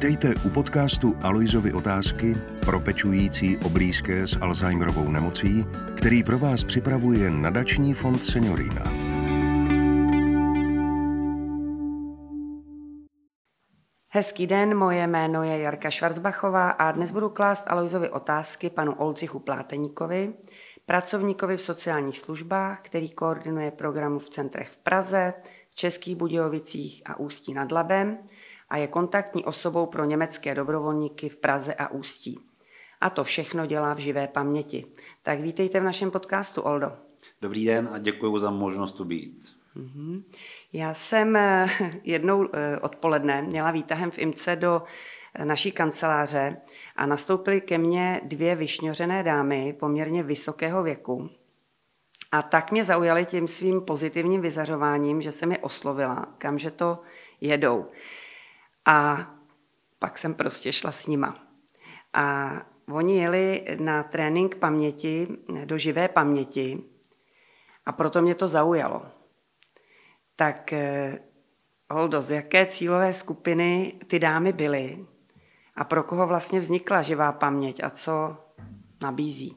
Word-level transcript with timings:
Vítejte 0.00 0.34
u 0.44 0.50
podcastu 0.50 1.16
Aloizovy 1.22 1.72
otázky 1.72 2.34
pro 2.64 2.80
pečující 2.80 3.58
o 3.58 3.68
blízké 3.68 4.26
s 4.26 4.36
Alzheimerovou 4.40 5.08
nemocí, 5.08 5.64
který 5.96 6.24
pro 6.24 6.38
vás 6.38 6.64
připravuje 6.64 7.30
nadační 7.30 7.94
fond 7.94 8.24
Seniorina. 8.24 8.84
Hezký 14.08 14.46
den, 14.46 14.76
moje 14.76 15.06
jméno 15.06 15.42
je 15.42 15.58
Jarka 15.58 15.90
Švarcbachová 15.90 16.70
a 16.70 16.92
dnes 16.92 17.10
budu 17.10 17.28
klást 17.28 17.64
Aloizovi 17.66 18.10
otázky 18.10 18.70
panu 18.70 18.94
Oldřichu 18.94 19.38
Pláteníkovi, 19.38 20.34
pracovníkovi 20.86 21.56
v 21.56 21.62
sociálních 21.62 22.18
službách, 22.18 22.80
který 22.80 23.10
koordinuje 23.10 23.70
programu 23.70 24.18
v 24.18 24.30
centrech 24.30 24.70
v 24.70 24.76
Praze, 24.76 25.34
Českých 25.74 26.16
Budějovicích 26.16 27.02
a 27.06 27.18
Ústí 27.18 27.54
nad 27.54 27.72
Labem 27.72 28.18
a 28.70 28.76
je 28.76 28.86
kontaktní 28.86 29.44
osobou 29.44 29.86
pro 29.86 30.04
německé 30.04 30.54
dobrovolníky 30.54 31.28
v 31.28 31.36
Praze 31.36 31.74
a 31.74 31.88
Ústí. 31.88 32.40
A 33.00 33.10
to 33.10 33.24
všechno 33.24 33.66
dělá 33.66 33.94
v 33.94 33.98
živé 33.98 34.28
paměti. 34.28 34.84
Tak 35.22 35.40
vítejte 35.40 35.80
v 35.80 35.84
našem 35.84 36.10
podcastu, 36.10 36.62
Oldo. 36.62 36.92
Dobrý 37.40 37.64
den 37.66 37.88
a 37.92 37.98
děkuji 37.98 38.38
za 38.38 38.50
možnost 38.50 38.92
tu 38.92 39.04
být. 39.04 39.60
Mm-hmm. 39.76 40.22
Já 40.72 40.94
jsem 40.94 41.36
eh, 41.36 41.68
jednou 42.04 42.48
eh, 42.52 42.78
odpoledne 42.78 43.42
měla 43.42 43.70
výtahem 43.70 44.10
v 44.10 44.18
IMCE 44.18 44.56
do 44.56 44.82
eh, 45.34 45.44
naší 45.44 45.72
kanceláře 45.72 46.56
a 46.96 47.06
nastoupily 47.06 47.60
ke 47.60 47.78
mně 47.78 48.20
dvě 48.24 48.54
vyšňořené 48.54 49.22
dámy 49.22 49.76
poměrně 49.80 50.22
vysokého 50.22 50.82
věku. 50.82 51.30
A 52.32 52.42
tak 52.42 52.72
mě 52.72 52.84
zaujaly 52.84 53.24
tím 53.24 53.48
svým 53.48 53.80
pozitivním 53.80 54.40
vyzařováním, 54.40 55.22
že 55.22 55.32
jsem 55.32 55.52
je 55.52 55.58
oslovila, 55.58 56.26
kamže 56.38 56.70
to 56.70 56.98
jedou. 57.40 57.86
A 58.86 59.30
pak 59.98 60.18
jsem 60.18 60.34
prostě 60.34 60.72
šla 60.72 60.92
s 60.92 61.06
nima. 61.06 61.38
A 62.12 62.52
oni 62.92 63.18
jeli 63.18 63.64
na 63.80 64.02
trénink 64.02 64.54
paměti, 64.54 65.28
do 65.64 65.78
živé 65.78 66.08
paměti 66.08 66.82
a 67.86 67.92
proto 67.92 68.22
mě 68.22 68.34
to 68.34 68.48
zaujalo. 68.48 69.02
Tak 70.36 70.72
eh, 70.72 71.18
Holdo, 71.90 72.22
z 72.22 72.30
jaké 72.30 72.66
cílové 72.66 73.12
skupiny 73.12 73.92
ty 74.06 74.18
dámy 74.18 74.52
byly 74.52 75.06
a 75.74 75.84
pro 75.84 76.02
koho 76.02 76.26
vlastně 76.26 76.60
vznikla 76.60 77.02
živá 77.02 77.32
paměť 77.32 77.84
a 77.84 77.90
co 77.90 78.36
nabízí? 79.02 79.56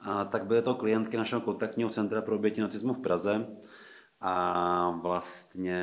A 0.00 0.24
tak 0.24 0.46
byly 0.46 0.62
to 0.62 0.74
klientky 0.74 1.16
našeho 1.16 1.40
kontaktního 1.40 1.90
centra 1.90 2.22
pro 2.22 2.36
oběti 2.36 2.60
nacismu 2.60 2.94
v 2.94 3.00
Praze 3.00 3.46
a 4.20 4.90
vlastně 5.02 5.82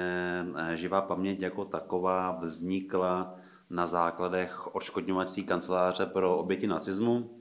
eh, 0.57 0.77
živá 0.77 1.01
paměť 1.01 1.39
jako 1.39 1.65
taková 1.65 2.31
vznikla 2.41 3.35
na 3.69 3.87
základech 3.87 4.75
odškodňovací 4.75 5.43
kanceláře 5.43 6.05
pro 6.05 6.37
oběti 6.37 6.67
nacismu. 6.67 7.39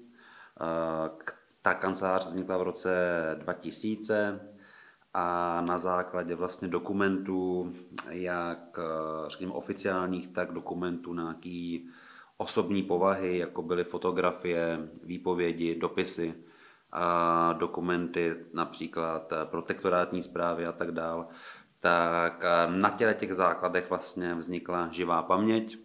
Eh, 0.61 1.11
ta 1.62 1.75
kancelář 1.75 2.28
vznikla 2.28 2.58
v 2.58 2.62
roce 2.62 2.91
2000 3.38 4.41
a 5.14 5.61
na 5.61 5.78
základě 5.78 6.34
vlastně 6.34 6.69
dokumentů, 6.69 7.72
jak 8.10 8.78
eh, 8.78 8.83
řekněme 9.28 9.53
oficiálních, 9.53 10.28
tak 10.28 10.53
dokumentů 10.53 11.14
nějaký 11.14 11.88
osobní 12.36 12.83
povahy, 12.83 13.38
jako 13.38 13.62
byly 13.62 13.84
fotografie, 13.84 14.91
výpovědi, 15.05 15.75
dopisy, 15.75 16.34
a 16.92 17.53
dokumenty, 17.53 18.37
například 18.53 19.33
protektorátní 19.45 20.23
zprávy 20.23 20.67
a 20.67 20.73
tak 20.73 20.91
dále, 20.91 21.27
tak 21.81 22.45
na 22.67 22.91
těle 22.91 23.15
těch 23.15 23.34
základech 23.34 23.91
vlastně 23.91 24.34
vznikla 24.34 24.89
živá 24.91 25.23
paměť, 25.23 25.78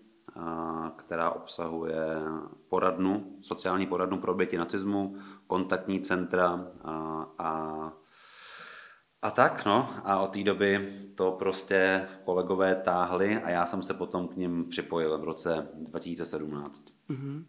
která 0.96 1.30
obsahuje 1.30 2.06
poradnu, 2.70 3.38
sociální 3.42 3.88
poradnu 3.88 4.18
pro 4.18 4.32
oběti 4.32 4.58
nacismu, 4.58 5.16
kontaktní 5.48 6.00
centra 6.00 6.68
a, 6.84 7.26
a 7.38 7.92
a 9.24 9.32
tak, 9.32 9.66
no, 9.66 9.90
a 10.04 10.20
od 10.20 10.34
té 10.34 10.44
doby 10.44 10.94
to 11.16 11.32
prostě 11.32 12.08
kolegové 12.26 12.76
táhli 12.76 13.38
a 13.38 13.50
já 13.50 13.66
jsem 13.66 13.84
se 13.84 13.94
potom 13.94 14.28
k 14.28 14.36
ním 14.36 14.66
připojil 14.70 15.18
v 15.18 15.24
roce 15.24 15.68
2017. 15.74 16.86
Mm-hmm. 17.10 17.44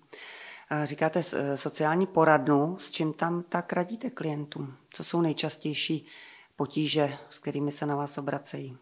Říkáte 0.85 1.23
eh, 1.33 1.57
sociální 1.57 2.07
poradnu, 2.07 2.79
s 2.81 2.91
čím 2.91 3.13
tam 3.13 3.43
tak 3.43 3.73
radíte 3.73 4.11
klientům? 4.11 4.75
Co 4.91 5.05
jsou 5.05 5.21
nejčastější 5.21 6.07
potíže, 6.57 7.19
s 7.31 7.39
kterými 7.39 7.73
se 7.73 7.87
na 7.87 7.97
vás 7.97 8.19
obracejí? 8.19 8.77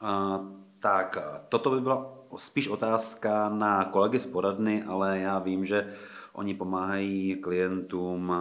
A, 0.00 0.40
tak, 0.80 1.18
toto 1.48 1.70
by 1.70 1.80
byla 1.80 2.14
spíš 2.36 2.68
otázka 2.68 3.48
na 3.48 3.84
kolegy 3.84 4.18
z 4.18 4.26
poradny, 4.26 4.82
ale 4.82 5.18
já 5.18 5.38
vím, 5.38 5.66
že 5.66 5.94
oni 6.32 6.54
pomáhají 6.54 7.36
klientům, 7.36 8.32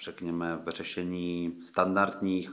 řekněme, 0.00 0.56
v 0.56 0.68
řešení 0.68 1.58
standardních 1.66 2.50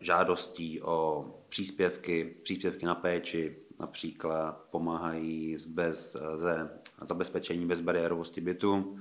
žádostí 0.00 0.82
o 0.82 1.26
příspěvky, 1.48 2.24
příspěvky 2.42 2.86
na 2.86 2.94
péči, 2.94 3.56
například 3.80 4.66
pomáhají 4.70 5.56
bez, 5.68 6.16
ze 6.34 6.78
zabezpečení 7.02 7.66
bezbariérovosti 7.66 8.40
bytu 8.40 8.98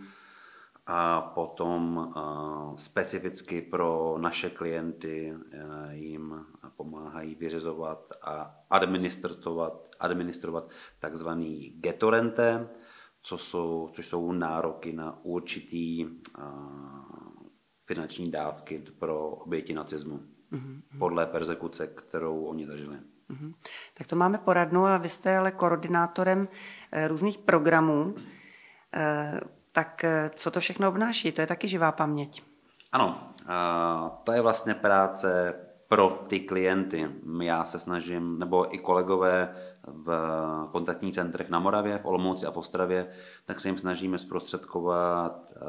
a 0.85 1.21
potom 1.21 2.09
specificky 2.77 3.61
pro 3.61 4.17
naše 4.17 4.49
klienty 4.49 5.37
jim 5.91 6.45
pomáhají 6.75 7.35
vyřizovat 7.35 8.13
a 8.21 8.55
administrovat, 8.69 9.95
administrovat 9.99 10.69
takzvaný 10.99 11.69
getorente, 11.69 12.69
co 13.21 13.37
jsou, 13.37 13.89
což 13.93 14.07
jsou 14.07 14.31
nároky 14.31 14.93
na 14.93 15.19
určitý 15.23 16.07
finanční 17.85 18.31
dávky 18.31 18.83
pro 18.99 19.29
oběti 19.29 19.73
nacismu 19.73 20.19
mm-hmm. 20.51 20.81
podle 20.99 21.25
persekuce, 21.25 21.87
kterou 21.87 22.43
oni 22.43 22.65
zažili. 22.65 22.97
Mm-hmm. 23.29 23.53
Tak 23.93 24.07
to 24.07 24.15
máme 24.15 24.37
poradnu, 24.37 24.85
a 24.85 24.97
vy 24.97 25.09
jste 25.09 25.37
ale 25.37 25.51
koordinátorem 25.51 26.47
e, 26.91 27.07
různých 27.07 27.37
programů. 27.37 28.15
E, 28.93 29.39
tak 29.71 30.03
e, 30.03 30.29
co 30.35 30.51
to 30.51 30.59
všechno 30.59 30.89
obnáší? 30.89 31.31
To 31.31 31.41
je 31.41 31.47
taky 31.47 31.67
živá 31.67 31.91
paměť. 31.91 32.43
Ano, 32.91 33.33
to 34.23 34.31
je 34.31 34.41
vlastně 34.41 34.73
práce 34.73 35.55
pro 35.89 36.09
ty 36.09 36.39
klienty. 36.39 37.09
Já 37.41 37.65
se 37.65 37.79
snažím, 37.79 38.39
nebo 38.39 38.75
i 38.75 38.77
kolegové 38.77 39.55
v 39.87 40.09
kontaktních 40.71 41.15
centrech 41.15 41.49
na 41.49 41.59
Moravě, 41.59 41.97
v 41.97 42.05
Olomouci 42.05 42.45
a 42.45 42.51
v 42.51 42.57
Ostravě, 42.57 43.07
tak 43.45 43.59
se 43.59 43.67
jim 43.67 43.77
snažíme 43.77 44.17
zprostředkovat 44.17 45.53
eh, 45.55 45.59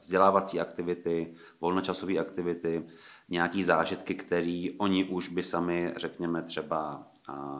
vzdělávací 0.00 0.60
aktivity, 0.60 1.34
volnočasové 1.60 2.18
aktivity, 2.18 2.86
nějaký 3.30 3.62
zážitky, 3.62 4.14
které 4.14 4.66
oni 4.78 5.04
už 5.04 5.28
by 5.28 5.42
sami, 5.42 5.92
řekněme, 5.96 6.42
třeba 6.42 7.06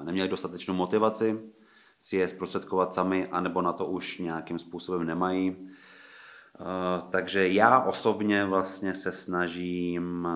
neměli 0.02 0.28
dostatečnou 0.28 0.74
motivaci 0.74 1.40
si 1.98 2.16
je 2.16 2.28
zprostředkovat 2.28 2.94
sami, 2.94 3.26
anebo 3.26 3.62
na 3.62 3.72
to 3.72 3.86
už 3.86 4.18
nějakým 4.18 4.58
způsobem 4.58 5.06
nemají. 5.06 5.56
Takže 7.10 7.48
já 7.48 7.80
osobně 7.84 8.44
vlastně 8.44 8.94
se 8.94 9.12
snažím 9.12 10.28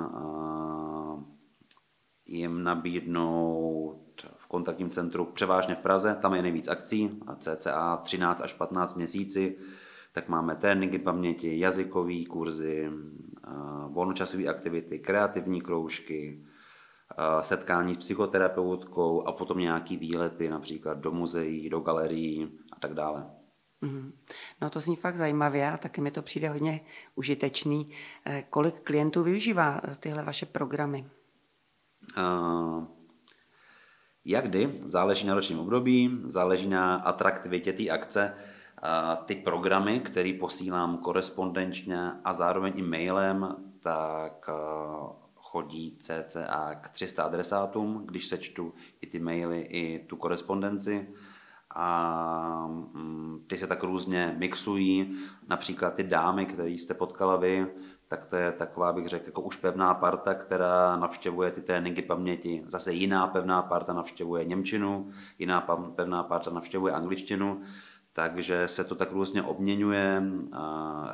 jim 2.27 2.63
nabídnout 2.63 4.27
v 4.37 4.47
kontaktním 4.47 4.91
centru 4.91 5.25
převážně 5.25 5.75
v 5.75 5.79
Praze, 5.79 6.19
tam 6.23 6.35
je 6.35 6.43
nejvíc 6.43 6.69
akcí, 6.69 7.21
a 7.27 7.35
cca 7.37 7.97
13 7.97 8.41
až 8.41 8.53
15 8.53 8.95
měsíci, 8.95 9.59
tak 10.13 10.29
máme 10.29 10.57
tréninky 10.57 10.99
paměti, 10.99 11.59
jazykové 11.59 12.25
kurzy, 12.25 12.91
volnočasové 13.89 14.47
aktivity, 14.47 14.99
kreativní 14.99 15.61
kroužky, 15.61 16.45
setkání 17.41 17.95
s 17.95 17.99
psychoterapeutkou 17.99 19.27
a 19.27 19.33
potom 19.33 19.59
nějaký 19.59 19.97
výlety, 19.97 20.49
například 20.49 20.99
do 20.99 21.13
muzeí, 21.13 21.71
do 21.71 21.81
galerií 21.81 22.59
a 22.73 22.81
tak 22.81 22.95
dále. 22.95 23.27
Mhm. 23.85 24.13
No 24.63 24.71
to 24.71 24.81
zní 24.81 24.97
fakt 24.97 25.17
zajímavě 25.17 25.71
a 25.71 25.77
taky 25.77 26.01
mi 26.01 26.11
to 26.11 26.23
přijde 26.23 26.49
hodně 26.49 26.81
užitečný. 27.15 27.91
Eh, 28.27 28.45
kolik 28.51 28.81
klientů 28.81 29.23
využívá 29.23 29.81
eh, 29.85 29.95
tyhle 29.97 30.23
vaše 30.23 30.47
programy? 30.47 31.07
Uh, 32.19 32.85
jak 34.25 34.49
kdy, 34.49 34.73
záleží 34.79 35.27
na 35.27 35.35
ročním 35.35 35.59
období, 35.59 36.21
záleží 36.25 36.67
na 36.67 36.95
atraktivitě 36.95 37.73
té 37.73 37.91
akce. 37.91 38.35
Ty 39.25 39.35
programy, 39.35 40.01
které 40.01 40.33
posílám 40.41 40.99
korespondenčně 40.99 42.13
a 42.25 42.33
zároveň 42.33 42.73
i 42.77 42.83
mailem, 42.83 43.57
tak 43.81 44.49
uh, 44.49 45.11
chodí 45.35 45.99
cca 46.01 46.75
k 46.75 46.89
300 46.89 47.23
adresátům, 47.23 48.03
když 48.07 48.27
sečtu 48.29 48.75
i 49.01 49.07
ty 49.07 49.19
maily, 49.19 49.61
i 49.61 50.07
tu 50.07 50.17
korespondenci 50.17 51.09
a 51.75 52.67
mm, 52.67 53.45
ty 53.47 53.59
se 53.59 53.67
tak 53.67 53.83
různě 53.83 54.35
mixují. 54.39 55.17
Například 55.49 55.95
ty 55.95 56.03
dámy, 56.03 56.47
které 56.47 56.71
jste 56.71 56.95
potkala 56.95 57.37
vy, 57.37 57.67
tak 58.09 58.27
to 58.27 58.37
je 58.37 58.53
taková, 58.53 58.93
bych 58.93 59.09
řekl, 59.09 59.27
jako 59.27 59.43
už 59.43 59.57
pevná 59.57 59.95
parta, 59.95 60.35
která 60.35 60.97
navštěvuje 60.97 61.51
ty 61.51 61.61
tréninky 61.63 62.03
paměti. 62.03 62.65
Zase 62.67 62.93
jiná 62.93 63.27
pevná 63.27 63.63
parta 63.63 63.93
navštěvuje 63.93 64.45
Němčinu, 64.45 65.11
jiná 65.39 65.61
pevná 65.97 66.23
parta 66.23 66.51
navštěvuje 66.51 66.93
angličtinu, 66.95 67.63
takže 68.17 68.69
se 68.69 68.85
to 68.85 68.95
tak 68.95 69.13
různě 69.13 69.43
obměňuje. 69.43 70.23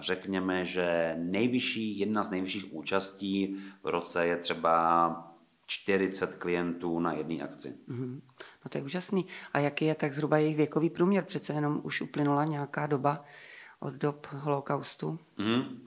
Řekněme, 0.01 0.65
že 0.65 1.17
nejvyšší, 1.19 1.99
jedna 1.99 2.25
z 2.25 2.31
nejvyšších 2.31 2.75
účastí 2.75 3.57
v 3.83 3.89
roce 3.89 4.27
je 4.27 4.37
třeba 4.37 5.27
40 5.67 6.35
klientů 6.37 7.01
na 7.01 7.13
jedné 7.13 7.43
akci. 7.43 7.75
Mm-hmm. 7.89 8.21
No 8.65 8.69
to 8.69 8.79
je 8.79 8.85
úžasný. 8.85 9.27
A 9.53 9.59
jaký 9.59 9.85
je 9.85 9.95
tak 9.95 10.13
zhruba 10.13 10.39
jejich 10.39 10.57
věkový 10.57 10.91
průměr? 10.91 11.25
Přece 11.25 11.53
jenom 11.53 11.81
už 11.83 12.01
uplynula 12.01 12.45
nějaká 12.45 12.87
doba 12.87 13.25
od 13.81 13.95
dob 13.95 14.27
holokaustu. 14.33 15.19
Mm-hmm. 15.39 15.79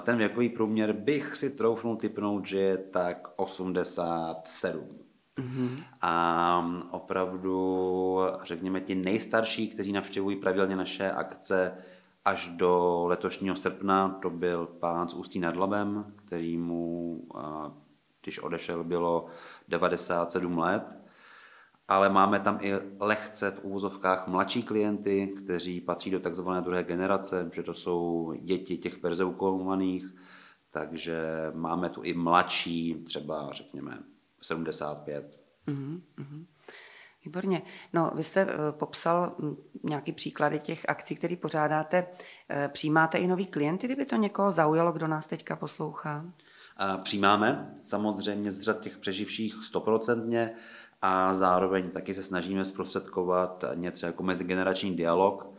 Ten 0.00 0.18
věkový 0.18 0.48
průměr 0.48 0.92
bych 0.92 1.36
si 1.36 1.50
troufnul 1.50 1.96
typnout, 1.96 2.46
že 2.46 2.60
je 2.60 2.78
tak 2.78 3.28
87. 3.36 5.01
Mm-hmm. 5.38 5.82
A 6.02 6.72
opravdu, 6.90 8.18
řekněme, 8.42 8.80
ti 8.80 8.94
nejstarší, 8.94 9.68
kteří 9.68 9.92
navštěvují 9.92 10.36
pravidelně 10.36 10.76
naše 10.76 11.10
akce 11.10 11.78
až 12.24 12.48
do 12.48 13.04
letošního 13.06 13.56
srpna, 13.56 14.08
to 14.22 14.30
byl 14.30 14.66
pán 14.66 15.08
z 15.08 15.14
Ústí 15.14 15.40
nad 15.40 15.56
Labem, 15.56 16.14
který 16.16 16.56
mu, 16.56 17.18
když 18.22 18.38
odešel, 18.38 18.84
bylo 18.84 19.26
97 19.68 20.58
let 20.58 21.02
ale 21.88 22.08
máme 22.08 22.40
tam 22.40 22.58
i 22.60 22.72
lehce 23.00 23.50
v 23.50 23.64
úvozovkách 23.64 24.28
mladší 24.28 24.62
klienty, 24.62 25.34
kteří 25.44 25.80
patří 25.80 26.10
do 26.10 26.20
takzvané 26.20 26.62
druhé 26.62 26.84
generace, 26.84 27.50
že 27.52 27.62
to 27.62 27.74
jsou 27.74 28.32
děti 28.40 28.78
těch 28.78 28.98
perzeukolovaných, 28.98 30.14
takže 30.70 31.22
máme 31.54 31.88
tu 31.88 32.02
i 32.02 32.14
mladší, 32.14 33.04
třeba 33.04 33.48
řekněme 33.52 33.98
75. 34.42 35.38
Mm-hmm. 35.68 36.44
Výborně. 37.24 37.62
No, 37.92 38.10
vy 38.14 38.24
jste 38.24 38.44
uh, 38.44 38.50
popsal 38.70 39.32
m, 39.38 39.56
nějaký 39.82 40.12
příklady 40.12 40.58
těch 40.58 40.88
akcí, 40.88 41.16
které 41.16 41.36
pořádáte. 41.36 42.06
Uh, 42.06 42.68
přijímáte 42.68 43.18
i 43.18 43.26
nový 43.26 43.46
klienty, 43.46 43.86
kdyby 43.86 44.04
to 44.04 44.16
někoho 44.16 44.50
zaujalo, 44.50 44.92
kdo 44.92 45.06
nás 45.06 45.26
teďka 45.26 45.56
poslouchá? 45.56 46.24
Uh, 46.24 47.02
přijímáme, 47.02 47.74
samozřejmě 47.84 48.52
z 48.52 48.60
řad 48.60 48.80
těch 48.80 48.98
přeživších 48.98 49.64
stoprocentně 49.64 50.54
a 51.02 51.34
zároveň 51.34 51.90
taky 51.90 52.14
se 52.14 52.22
snažíme 52.22 52.64
zprostředkovat 52.64 53.64
něco 53.74 54.06
jako 54.06 54.22
mezigenerační 54.22 54.96
dialog, 54.96 55.51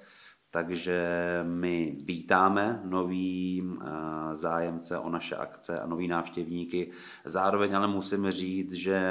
takže 0.53 1.01
my 1.43 1.95
vítáme 1.99 2.81
nový 2.83 3.63
eh, 3.63 3.85
zájemce 4.35 4.97
o 4.97 5.09
naše 5.09 5.35
akce 5.35 5.79
a 5.79 5.87
nový 5.87 6.07
návštěvníky. 6.07 6.91
Zároveň 7.25 7.75
ale 7.75 7.87
musím 7.87 8.31
říct, 8.31 8.73
že 8.73 9.01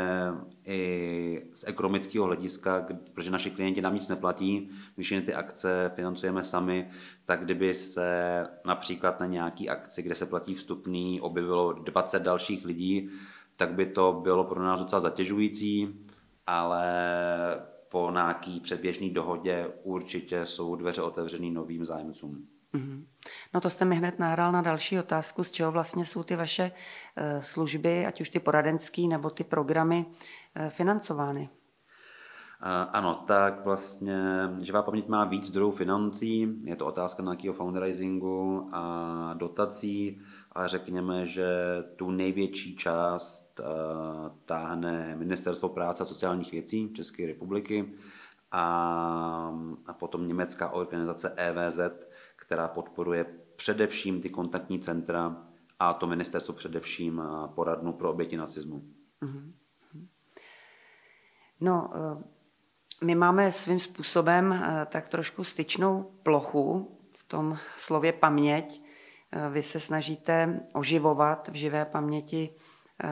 i 0.64 1.42
z 1.54 1.64
ekonomického 1.68 2.24
hlediska, 2.24 2.86
protože 3.14 3.30
naši 3.30 3.50
klienti 3.50 3.82
nám 3.82 3.94
nic 3.94 4.08
neplatí, 4.08 4.70
my 4.96 5.04
všechny 5.04 5.26
ty 5.26 5.34
akce 5.34 5.92
financujeme 5.94 6.44
sami, 6.44 6.90
tak 7.24 7.44
kdyby 7.44 7.74
se 7.74 8.46
například 8.64 9.20
na 9.20 9.26
nějaký 9.26 9.68
akci, 9.68 10.02
kde 10.02 10.14
se 10.14 10.26
platí 10.26 10.54
vstupný, 10.54 11.20
objevilo 11.20 11.72
20 11.72 12.22
dalších 12.22 12.64
lidí, 12.64 13.10
tak 13.56 13.74
by 13.74 13.86
to 13.86 14.20
bylo 14.22 14.44
pro 14.44 14.62
nás 14.62 14.80
docela 14.80 15.00
zatěžující 15.00 15.98
ale 16.46 16.86
po 17.92 18.10
nějaký 18.10 18.60
předběžné 18.60 19.10
dohodě 19.10 19.72
určitě 19.82 20.46
jsou 20.46 20.76
dveře 20.76 21.02
otevřený 21.02 21.50
novým 21.50 21.84
zájemcům. 21.84 22.46
Mm-hmm. 22.74 23.04
No 23.54 23.60
to 23.60 23.70
jste 23.70 23.84
mi 23.84 23.96
hned 23.96 24.18
nahrál 24.18 24.52
na 24.52 24.62
další 24.62 24.98
otázku, 24.98 25.44
z 25.44 25.50
čeho 25.50 25.72
vlastně 25.72 26.06
jsou 26.06 26.22
ty 26.22 26.36
vaše 26.36 26.72
eh, 27.16 27.42
služby, 27.42 28.06
ať 28.06 28.20
už 28.20 28.30
ty 28.30 28.40
poradenské 28.40 29.02
nebo 29.02 29.30
ty 29.30 29.44
programy 29.44 30.06
eh, 30.54 30.70
financovány? 30.70 31.48
Ano, 32.92 33.24
tak 33.26 33.64
vlastně 33.64 34.22
živá 34.60 34.82
paměť 34.82 35.08
má 35.08 35.24
víc 35.24 35.46
zdrojů 35.46 35.70
financí, 35.70 36.48
je 36.64 36.76
to 36.76 36.86
otázka 36.86 37.22
nějakého 37.22 37.54
fundraisingu 37.54 38.68
a 38.72 39.34
dotací 39.34 40.20
a 40.52 40.66
řekněme, 40.66 41.26
že 41.26 41.46
tu 41.96 42.10
největší 42.10 42.76
část 42.76 43.60
uh, 43.60 43.66
táhne 44.44 45.16
Ministerstvo 45.16 45.68
práce 45.68 46.02
a 46.02 46.06
sociálních 46.06 46.52
věcí 46.52 46.92
České 46.94 47.26
republiky 47.26 47.94
a, 48.52 49.54
a 49.86 49.92
potom 49.92 50.28
německá 50.28 50.70
organizace 50.70 51.34
EVZ, 51.36 51.80
která 52.36 52.68
podporuje 52.68 53.26
především 53.56 54.20
ty 54.20 54.30
kontaktní 54.30 54.78
centra 54.78 55.36
a 55.78 55.94
to 55.94 56.06
ministerstvo 56.06 56.54
především 56.54 57.22
eh, 57.24 57.48
poradnu 57.54 57.92
pro 57.92 58.10
oběti 58.10 58.36
nacismu. 58.36 58.82
Mm-hmm. 59.22 59.52
No, 61.60 61.90
eh, 61.94 62.24
my 63.04 63.14
máme 63.14 63.52
svým 63.52 63.80
způsobem 63.80 64.64
tak 64.86 65.08
trošku 65.08 65.44
styčnou 65.44 66.02
plochu 66.22 66.98
v 67.16 67.28
tom 67.28 67.58
slově 67.76 68.12
paměť, 68.12 68.82
vy 69.50 69.62
se 69.62 69.80
snažíte 69.80 70.60
oživovat 70.72 71.48
v 71.48 71.54
živé 71.54 71.84
paměti, 71.84 72.50
eh, 73.04 73.08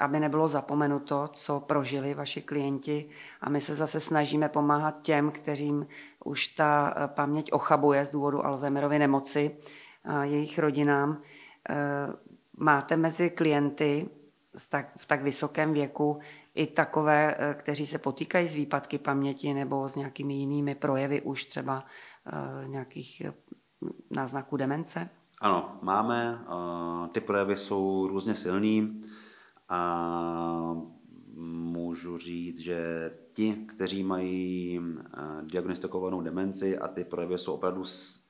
aby 0.00 0.20
nebylo 0.20 0.48
zapomenuto, 0.48 1.28
co 1.32 1.60
prožili 1.60 2.14
vaši 2.14 2.42
klienti 2.42 3.08
a 3.40 3.50
my 3.50 3.60
se 3.60 3.74
zase 3.74 4.00
snažíme 4.00 4.48
pomáhat 4.48 5.02
těm, 5.02 5.30
kterým 5.30 5.86
už 6.24 6.48
ta 6.48 6.94
eh, 6.96 7.08
paměť 7.08 7.52
ochabuje 7.52 8.06
z 8.06 8.10
důvodu 8.10 8.46
Alzheimerovy 8.46 8.98
nemoci, 8.98 9.56
a 10.04 10.24
jejich 10.24 10.58
rodinám. 10.58 11.20
Eh, 11.70 11.74
máte 12.56 12.96
mezi 12.96 13.30
klienty 13.30 14.08
v 14.96 15.06
tak 15.06 15.22
vysokém 15.22 15.72
věku 15.72 16.18
i 16.54 16.66
takové, 16.66 17.36
kteří 17.54 17.86
se 17.86 17.98
potýkají 17.98 18.48
s 18.48 18.54
výpadky 18.54 18.98
paměti 18.98 19.54
nebo 19.54 19.88
s 19.88 19.96
nějakými 19.96 20.34
jinými 20.34 20.74
projevy 20.74 21.22
už 21.22 21.46
třeba 21.46 21.84
nějakých 22.66 23.22
náznaků 24.10 24.56
demence? 24.56 25.08
Ano, 25.40 25.78
máme. 25.82 26.44
Ty 27.12 27.20
projevy 27.20 27.56
jsou 27.56 28.06
různě 28.06 28.34
silný 28.34 29.02
a 29.68 30.76
můžu 31.58 32.18
říct, 32.18 32.58
že 32.58 33.10
ti, 33.32 33.54
kteří 33.54 34.02
mají 34.02 34.80
diagnostikovanou 35.42 36.20
demenci 36.20 36.78
a 36.78 36.88
ty 36.88 37.04
projevy 37.04 37.38
jsou 37.38 37.54
opravdu 37.54 37.82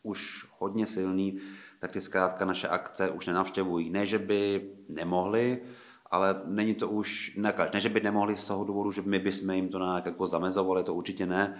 už 0.02 0.46
hodně 0.58 0.86
silný, 0.86 1.38
tak 1.80 1.92
ty 1.92 2.00
zkrátka 2.00 2.44
naše 2.44 2.68
akce 2.68 3.10
už 3.10 3.26
nenavštěvují. 3.26 3.90
Ne, 3.90 4.06
že 4.06 4.18
by 4.18 4.70
nemohli, 4.88 5.62
ale 6.10 6.42
není 6.44 6.74
to 6.74 6.88
už, 6.88 7.36
ne, 7.36 7.54
ne 7.74 7.80
že 7.80 7.88
by 7.88 8.00
nemohli 8.00 8.36
z 8.36 8.46
toho 8.46 8.64
důvodu, 8.64 8.90
že 8.90 9.02
my 9.02 9.18
bychom 9.18 9.50
jim 9.50 9.68
to 9.68 9.78
nějak 9.78 10.06
jako 10.06 10.26
zamezovali, 10.26 10.84
to 10.84 10.94
určitě 10.94 11.26
ne, 11.26 11.58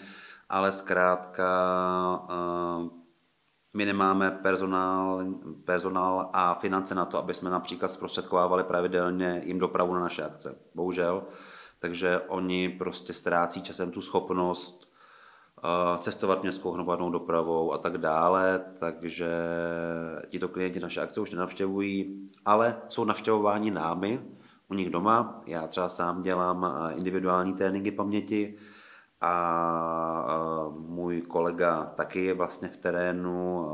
ale 0.48 0.72
zkrátka 0.72 1.48
my 3.76 3.84
nemáme 3.84 4.30
personál, 4.30 5.24
personál 5.64 6.30
a 6.32 6.54
finance 6.54 6.94
na 6.94 7.04
to, 7.04 7.18
aby 7.18 7.34
jsme 7.34 7.50
například 7.50 7.90
zprostředkovávali 7.90 8.64
pravidelně 8.64 9.42
jim 9.44 9.58
dopravu 9.58 9.94
na 9.94 10.00
naše 10.00 10.22
akce. 10.22 10.58
Bohužel. 10.74 11.22
Takže 11.78 12.20
oni 12.28 12.68
prostě 12.68 13.12
ztrácí 13.12 13.62
časem 13.62 13.90
tu 13.90 14.02
schopnost 14.02 14.88
uh, 15.64 15.98
cestovat 15.98 16.42
městskou 16.42 16.72
hromadnou 16.72 17.10
dopravou 17.10 17.72
a 17.72 17.78
tak 17.78 17.98
dále, 17.98 18.64
takže 18.78 19.30
tito 20.28 20.48
klienti 20.48 20.80
naše 20.80 21.00
akce 21.00 21.20
už 21.20 21.30
nenavštěvují, 21.30 22.28
ale 22.44 22.76
jsou 22.88 23.04
navštěvováni 23.04 23.70
námi 23.70 24.20
u 24.70 24.74
nich 24.74 24.90
doma. 24.90 25.42
Já 25.46 25.66
třeba 25.66 25.88
sám 25.88 26.22
dělám 26.22 26.74
individuální 26.96 27.54
tréninky 27.54 27.90
paměti, 27.90 28.58
a 29.26 30.68
můj 30.78 31.22
kolega 31.22 31.84
taky 31.84 32.24
je 32.24 32.34
vlastně 32.34 32.68
v 32.68 32.76
terénu, 32.76 33.66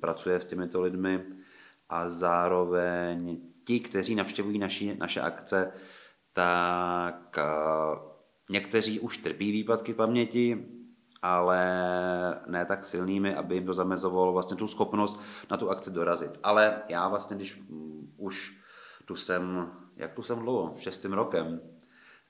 pracuje 0.00 0.40
s 0.40 0.46
těmito 0.46 0.80
lidmi. 0.80 1.24
A 1.88 2.08
zároveň 2.08 3.40
ti, 3.64 3.80
kteří 3.80 4.14
navštěvují 4.14 4.58
naši, 4.58 4.96
naše 5.00 5.20
akce, 5.20 5.72
tak 6.32 7.38
někteří 8.50 9.00
už 9.00 9.18
trpí 9.18 9.52
výpadky 9.52 9.94
paměti, 9.94 10.66
ale 11.22 11.60
ne 12.46 12.64
tak 12.66 12.84
silnými, 12.84 13.34
aby 13.34 13.54
jim 13.54 13.66
to 13.66 13.74
zamezovalo 13.74 14.32
vlastně 14.32 14.56
tu 14.56 14.68
schopnost 14.68 15.20
na 15.50 15.56
tu 15.56 15.70
akci 15.70 15.90
dorazit. 15.90 16.30
Ale 16.42 16.82
já 16.88 17.08
vlastně, 17.08 17.36
když 17.36 17.62
už 18.16 18.58
tu 19.04 19.16
jsem, 19.16 19.72
jak 19.96 20.12
tu 20.12 20.22
jsem 20.22 20.38
dlouho, 20.38 20.74
šestým 20.76 21.12
rokem, 21.12 21.60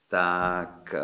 tak 0.07 0.95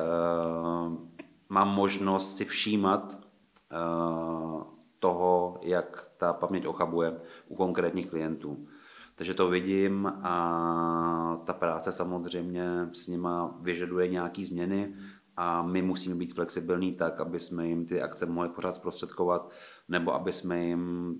mám 1.51 1.69
možnost 1.69 2.35
si 2.35 2.45
všímat 2.45 3.19
uh, 3.19 4.63
toho, 4.99 5.59
jak 5.61 6.11
ta 6.17 6.33
paměť 6.33 6.65
ochabuje 6.65 7.19
u 7.47 7.55
konkrétních 7.55 8.09
klientů. 8.09 8.67
Takže 9.15 9.33
to 9.33 9.49
vidím 9.49 10.07
a 10.07 11.41
ta 11.45 11.53
práce 11.53 11.91
samozřejmě 11.91 12.89
s 12.93 13.07
nima 13.07 13.57
vyžaduje 13.61 14.07
nějaké 14.07 14.45
změny 14.45 14.95
a 15.37 15.61
my 15.63 15.81
musíme 15.81 16.15
být 16.15 16.33
flexibilní 16.33 16.93
tak, 16.93 17.21
aby 17.21 17.39
jsme 17.39 17.67
jim 17.67 17.85
ty 17.85 18.01
akce 18.01 18.25
mohli 18.25 18.49
pořád 18.49 18.75
zprostředkovat, 18.75 19.49
nebo 19.87 20.13
aby 20.13 20.33
jsme 20.33 20.63
jim 20.65 21.15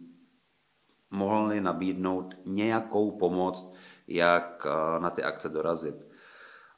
mohli 1.12 1.62
nabídnout 1.62 2.34
nějakou 2.46 3.12
pomoc, 3.12 3.74
jak 4.08 4.68
eh, 4.70 5.00
na 5.00 5.10
ty 5.10 5.24
akce 5.24 5.50
dorazit. 5.50 5.96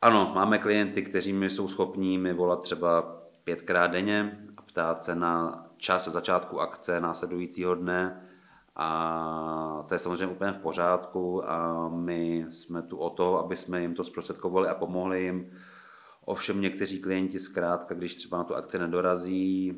Ano, 0.02 0.32
máme 0.36 0.58
klienty, 0.58 1.02
kteří 1.02 1.34
mi 1.34 1.50
jsou 1.50 1.68
schopní 1.68 2.18
mi 2.18 2.34
volat 2.34 2.62
třeba 2.62 3.23
pětkrát 3.44 3.92
denně 3.92 4.48
a 4.58 4.62
ptát 4.62 5.04
se 5.04 5.16
na 5.16 5.66
čas 5.78 6.08
začátku 6.08 6.60
akce 6.60 7.02
následujícího 7.02 7.76
dne 7.76 8.30
a 8.76 9.86
to 9.88 9.96
je 9.96 10.00
samozřejmě 10.00 10.28
úplně 10.28 10.52
v 10.52 10.58
pořádku 10.58 11.50
a 11.50 11.90
my 11.90 12.46
jsme 12.50 12.82
tu 12.82 12.98
o 12.98 13.10
to, 13.10 13.40
aby 13.40 13.58
jsme 13.58 13.82
jim 13.82 13.96
to 13.96 14.04
zprostředkovali 14.04 14.70
a 14.70 14.76
pomohli 14.76 15.24
jim. 15.24 15.52
Ovšem 16.26 16.62
někteří 16.62 17.00
klienti 17.00 17.40
zkrátka, 17.40 17.96
když 17.96 18.16
třeba 18.16 18.38
na 18.38 18.44
tu 18.44 18.56
akci 18.56 18.80
nedorazí, 18.80 19.74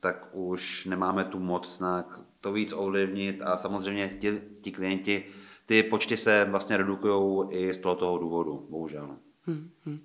tak 0.00 0.28
už 0.32 0.86
nemáme 0.86 1.24
tu 1.24 1.38
moc 1.38 1.80
na 1.80 2.08
to 2.40 2.52
víc 2.52 2.72
ovlivnit 2.72 3.42
a 3.42 3.56
samozřejmě 3.56 4.08
ti, 4.08 4.42
ti 4.60 4.72
klienti, 4.72 5.24
ty 5.66 5.82
počty 5.82 6.16
se 6.16 6.46
vlastně 6.50 6.76
redukují 6.76 7.50
i 7.50 7.74
z 7.74 7.78
tohoto 7.78 8.18
důvodu, 8.18 8.66
bohužel. 8.70 9.16
Hmm, 9.46 9.70
hmm. 9.84 10.00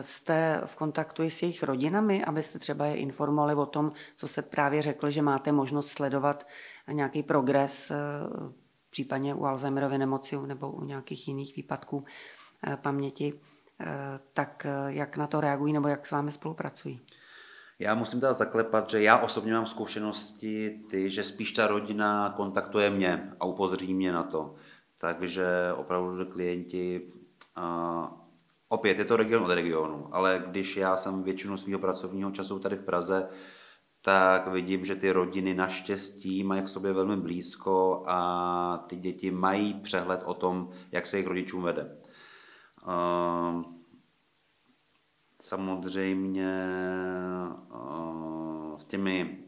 Jste 0.00 0.62
v 0.64 0.76
kontaktu 0.76 1.22
i 1.22 1.30
s 1.30 1.42
jejich 1.42 1.62
rodinami, 1.62 2.24
abyste 2.24 2.58
třeba 2.58 2.86
je 2.86 2.96
informovali 2.96 3.54
o 3.54 3.66
tom, 3.66 3.92
co 4.16 4.28
se 4.28 4.42
právě 4.42 4.82
řekl, 4.82 5.10
že 5.10 5.22
máte 5.22 5.52
možnost 5.52 5.88
sledovat 5.88 6.46
nějaký 6.92 7.22
progres, 7.22 7.90
eh, 7.90 7.94
případně 8.90 9.34
u 9.34 9.44
Alzheimerovy 9.44 9.98
nemoci 9.98 10.36
nebo 10.46 10.72
u 10.72 10.84
nějakých 10.84 11.28
jiných 11.28 11.56
výpadků 11.56 12.04
eh, 12.66 12.76
paměti, 12.76 13.40
eh, 13.80 13.86
tak 14.34 14.66
jak 14.86 15.16
na 15.16 15.26
to 15.26 15.40
reagují 15.40 15.72
nebo 15.72 15.88
jak 15.88 16.06
s 16.06 16.10
vámi 16.10 16.32
spolupracují? 16.32 17.00
Já 17.78 17.94
musím 17.94 18.20
teda 18.20 18.32
zaklepat, 18.32 18.90
že 18.90 19.02
já 19.02 19.18
osobně 19.18 19.52
mám 19.52 19.66
zkušenosti 19.66 20.80
ty, 20.90 21.10
že 21.10 21.22
spíš 21.22 21.52
ta 21.52 21.66
rodina 21.66 22.34
kontaktuje 22.36 22.90
mě 22.90 23.32
a 23.40 23.44
upozorní 23.44 23.94
mě 23.94 24.12
na 24.12 24.22
to. 24.22 24.54
Takže 25.00 25.46
opravdu 25.76 26.26
klienti, 26.26 27.12
opět 28.68 28.98
je 28.98 29.04
to 29.04 29.16
region 29.16 29.44
od 29.44 29.50
regionu, 29.50 30.08
ale 30.12 30.44
když 30.46 30.76
já 30.76 30.96
jsem 30.96 31.22
většinu 31.22 31.56
svého 31.56 31.78
pracovního 31.78 32.30
času 32.30 32.58
tady 32.58 32.76
v 32.76 32.84
Praze, 32.84 33.28
tak 34.00 34.46
vidím, 34.46 34.84
že 34.84 34.96
ty 34.96 35.12
rodiny 35.12 35.54
naštěstí 35.54 36.44
mají 36.44 36.62
k 36.62 36.68
sobě 36.68 36.92
velmi 36.92 37.16
blízko 37.16 38.02
a 38.06 38.84
ty 38.88 38.96
děti 38.96 39.30
mají 39.30 39.74
přehled 39.74 40.22
o 40.24 40.34
tom, 40.34 40.70
jak 40.92 41.06
se 41.06 41.16
jejich 41.16 41.28
rodičům 41.28 41.62
vede. 41.62 41.98
Uh, 42.86 43.62
samozřejmě 45.40 46.62
uh, 47.70 48.76
s 48.76 48.84
těmi 48.84 49.45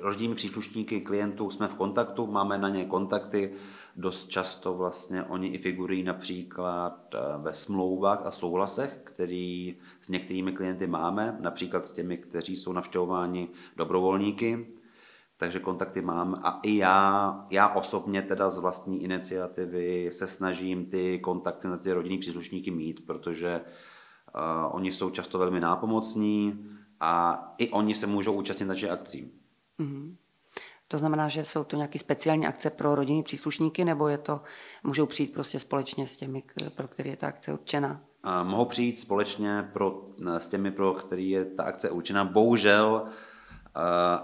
rodinnými 0.00 0.34
příslušníky 0.34 1.00
klientů 1.00 1.50
jsme 1.50 1.68
v 1.68 1.74
kontaktu, 1.74 2.26
máme 2.26 2.58
na 2.58 2.68
ně 2.68 2.84
kontakty, 2.84 3.54
dost 3.96 4.28
často 4.28 4.74
vlastně 4.74 5.22
oni 5.22 5.48
i 5.48 5.58
figurují 5.58 6.02
například 6.02 7.14
eh, 7.14 7.18
ve 7.38 7.54
smlouvách 7.54 8.26
a 8.26 8.30
souhlasech, 8.30 9.00
který 9.04 9.76
s 10.00 10.08
některými 10.08 10.52
klienty 10.52 10.86
máme, 10.86 11.36
například 11.40 11.86
s 11.86 11.92
těmi, 11.92 12.16
kteří 12.16 12.56
jsou 12.56 12.72
navštěvováni 12.72 13.48
dobrovolníky, 13.76 14.66
takže 15.36 15.60
kontakty 15.60 16.02
mám 16.02 16.40
a 16.44 16.60
i 16.62 16.76
já, 16.76 17.46
já 17.50 17.68
osobně 17.68 18.22
teda 18.22 18.50
z 18.50 18.58
vlastní 18.58 19.02
iniciativy 19.02 20.10
se 20.12 20.26
snažím 20.26 20.86
ty 20.86 21.18
kontakty 21.18 21.68
na 21.68 21.76
ty 21.76 21.92
rodinní 21.92 22.18
příslušníky 22.18 22.70
mít, 22.70 23.06
protože 23.06 23.60
uh, 23.60 24.76
oni 24.76 24.92
jsou 24.92 25.10
často 25.10 25.38
velmi 25.38 25.60
nápomocní 25.60 26.66
a 27.00 27.44
i 27.58 27.68
oni 27.68 27.94
se 27.94 28.06
můžou 28.06 28.32
účastnit 28.32 28.66
na 28.66 28.92
akcí. 28.92 29.37
Mm-hmm. 29.80 30.14
To 30.88 30.98
znamená, 30.98 31.28
že 31.28 31.44
jsou 31.44 31.64
to 31.64 31.76
nějaké 31.76 31.98
speciální 31.98 32.46
akce 32.46 32.70
pro 32.70 32.94
rodinní 32.94 33.22
příslušníky, 33.22 33.84
nebo 33.84 34.08
je 34.08 34.18
to, 34.18 34.40
můžou 34.84 35.06
přijít 35.06 35.32
prostě 35.32 35.60
společně 35.60 36.06
s 36.06 36.16
těmi, 36.16 36.42
pro 36.74 36.88
které 36.88 37.10
je 37.10 37.16
ta 37.16 37.26
akce 37.26 37.52
určena? 37.52 38.00
A 38.22 38.42
mohou 38.42 38.64
přijít 38.64 38.98
společně 38.98 39.70
pro, 39.72 40.02
s 40.38 40.46
těmi, 40.46 40.70
pro 40.70 40.94
který 40.94 41.30
je 41.30 41.44
ta 41.44 41.62
akce 41.62 41.90
určena. 41.90 42.24
Bohužel 42.24 43.08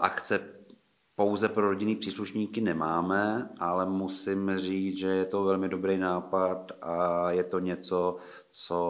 akce 0.01 0.41
pouze 1.17 1.49
pro 1.49 1.69
rodinný 1.69 1.97
příslušníky 1.97 2.61
nemáme, 2.61 3.51
ale 3.59 3.87
musím 3.87 4.59
říct, 4.59 4.99
že 4.99 5.09
je 5.09 5.25
to 5.25 5.45
velmi 5.45 5.69
dobrý 5.69 5.99
nápad 5.99 6.73
a 6.83 7.31
je 7.31 7.45
to 7.45 7.59
něco, 7.59 8.17
co 8.51 8.81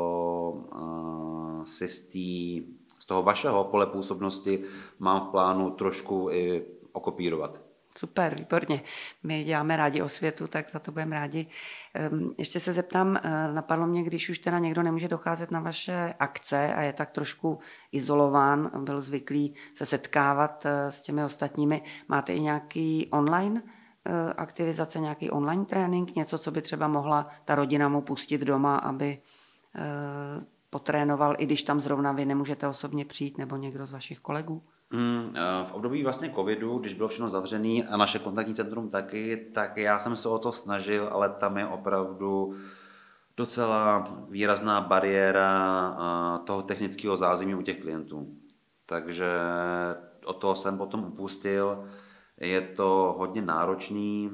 si 1.64 1.88
z, 1.88 2.00
tý, 2.00 2.62
z 3.05 3.07
toho 3.07 3.23
vašeho 3.23 3.65
pole 3.65 3.87
působnosti 3.87 4.65
mám 4.99 5.21
v 5.21 5.29
plánu 5.29 5.71
trošku 5.71 6.29
i 6.31 6.65
okopírovat. 6.93 7.61
Super, 7.99 8.35
výborně. 8.39 8.83
My 9.23 9.45
děláme 9.45 9.77
rádi 9.77 10.03
o 10.03 10.09
světu, 10.09 10.47
tak 10.47 10.71
za 10.71 10.79
to 10.79 10.93
budeme 10.93 11.17
rádi. 11.17 11.47
Ehm, 11.95 12.35
ještě 12.39 12.61
se 12.61 12.73
zeptám, 12.73 13.17
eh, 13.17 13.53
napadlo 13.53 13.87
mě, 13.87 14.03
když 14.03 14.29
už 14.29 14.39
teda 14.39 14.59
někdo 14.59 14.83
nemůže 14.83 15.09
docházet 15.09 15.51
na 15.51 15.61
vaše 15.61 16.15
akce 16.19 16.75
a 16.75 16.83
je 16.83 16.93
tak 16.93 17.11
trošku 17.11 17.59
izolován, 17.93 18.71
byl 18.85 19.01
zvyklý 19.01 19.55
se 19.75 19.87
setkávat 19.87 20.67
eh, 20.67 20.93
s 20.93 21.03
těmi 21.03 21.25
ostatními, 21.25 21.83
máte 22.09 22.33
i 22.33 22.41
nějaký 22.41 23.09
online 23.11 23.63
eh, 24.07 24.33
aktivizace, 24.33 25.01
nějaký 25.01 25.31
online 25.31 25.65
trénink, 25.65 26.15
něco, 26.15 26.39
co 26.39 26.51
by 26.51 26.63
třeba 26.63 26.89
mohla 26.89 27.27
ta 27.45 27.55
rodina 27.55 27.89
mu 27.89 28.01
pustit 28.01 28.41
doma, 28.41 28.77
aby 28.77 29.19
potrénoval, 30.75 31.35
i 31.38 31.47
když 31.47 31.62
tam 31.62 31.81
zrovna 31.81 32.12
vy 32.12 32.25
nemůžete 32.25 32.69
osobně 32.69 33.04
přijít, 33.04 33.38
nebo 33.38 33.57
někdo 33.57 33.87
z 33.87 33.93
vašich 33.93 34.19
kolegů? 34.19 34.62
Mm, 34.90 35.35
v 35.64 35.73
období 35.73 36.02
vlastně 36.02 36.31
covidu, 36.35 36.78
když 36.78 36.95
bylo 36.95 37.09
všechno 37.09 37.28
zavřené 37.28 37.83
a 37.90 37.97
naše 37.97 38.19
kontaktní 38.19 38.54
centrum 38.54 38.90
taky, 38.90 39.50
tak 39.54 39.76
já 39.76 39.99
jsem 39.99 40.16
se 40.16 40.28
o 40.28 40.38
to 40.38 40.52
snažil, 40.52 41.09
ale 41.12 41.28
tam 41.28 41.59
je 41.59 41.66
opravdu 41.66 42.54
docela 43.37 44.09
výrazná 44.28 44.81
bariéra 44.81 45.97
toho 46.45 46.62
technického 46.62 47.16
zázemí 47.16 47.54
u 47.54 47.62
těch 47.62 47.81
klientů. 47.81 48.26
Takže 48.87 49.31
o 50.25 50.33
toho 50.33 50.57
jsem 50.57 50.78
potom 50.78 51.04
upustil. 51.04 51.87
Je 52.45 52.61
to 52.61 53.15
hodně 53.19 53.43
náročný, 53.43 54.31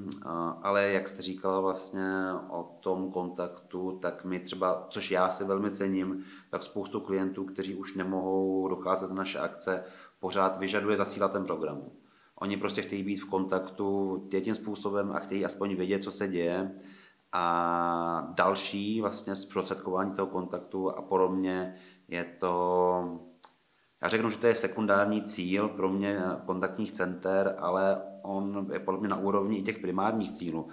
ale 0.62 0.88
jak 0.92 1.08
jste 1.08 1.22
říkala 1.22 1.60
vlastně 1.60 2.04
o 2.48 2.62
tom 2.80 3.10
kontaktu, 3.12 3.98
tak 4.02 4.24
mi 4.24 4.40
třeba, 4.40 4.86
což 4.90 5.10
já 5.10 5.28
si 5.28 5.44
velmi 5.44 5.70
cením, 5.70 6.24
tak 6.50 6.62
spoustu 6.62 7.00
klientů, 7.00 7.44
kteří 7.44 7.74
už 7.74 7.94
nemohou 7.94 8.68
docházet 8.68 9.10
na 9.10 9.14
naše 9.16 9.38
akce, 9.38 9.84
pořád 10.20 10.58
vyžaduje 10.58 10.96
zasílat 10.96 11.32
ten 11.32 11.44
program. 11.44 11.82
Oni 12.34 12.56
prostě 12.56 12.82
chtějí 12.82 13.02
být 13.02 13.16
v 13.16 13.28
kontaktu 13.28 14.16
tím 14.40 14.54
způsobem 14.54 15.12
a 15.12 15.18
chtějí 15.18 15.44
aspoň 15.44 15.76
vědět, 15.76 16.02
co 16.02 16.10
se 16.10 16.28
děje. 16.28 16.70
A 17.32 18.32
další 18.34 19.00
vlastně 19.00 19.36
zprostředkování 19.36 20.12
toho 20.12 20.26
kontaktu 20.26 20.90
a 20.90 21.28
mě 21.28 21.74
je 22.08 22.24
to, 22.24 23.29
já 24.02 24.08
řeknu, 24.08 24.30
že 24.30 24.38
to 24.38 24.46
je 24.46 24.54
sekundární 24.54 25.22
cíl 25.22 25.68
pro 25.68 25.88
mě 25.88 26.18
kontaktních 26.46 26.92
center, 26.92 27.54
ale 27.58 28.02
on 28.22 28.66
je 28.72 28.78
podle 28.78 29.00
mě 29.00 29.08
na 29.08 29.16
úrovni 29.16 29.58
i 29.58 29.62
těch 29.62 29.78
primárních 29.78 30.30
cílů. 30.30 30.68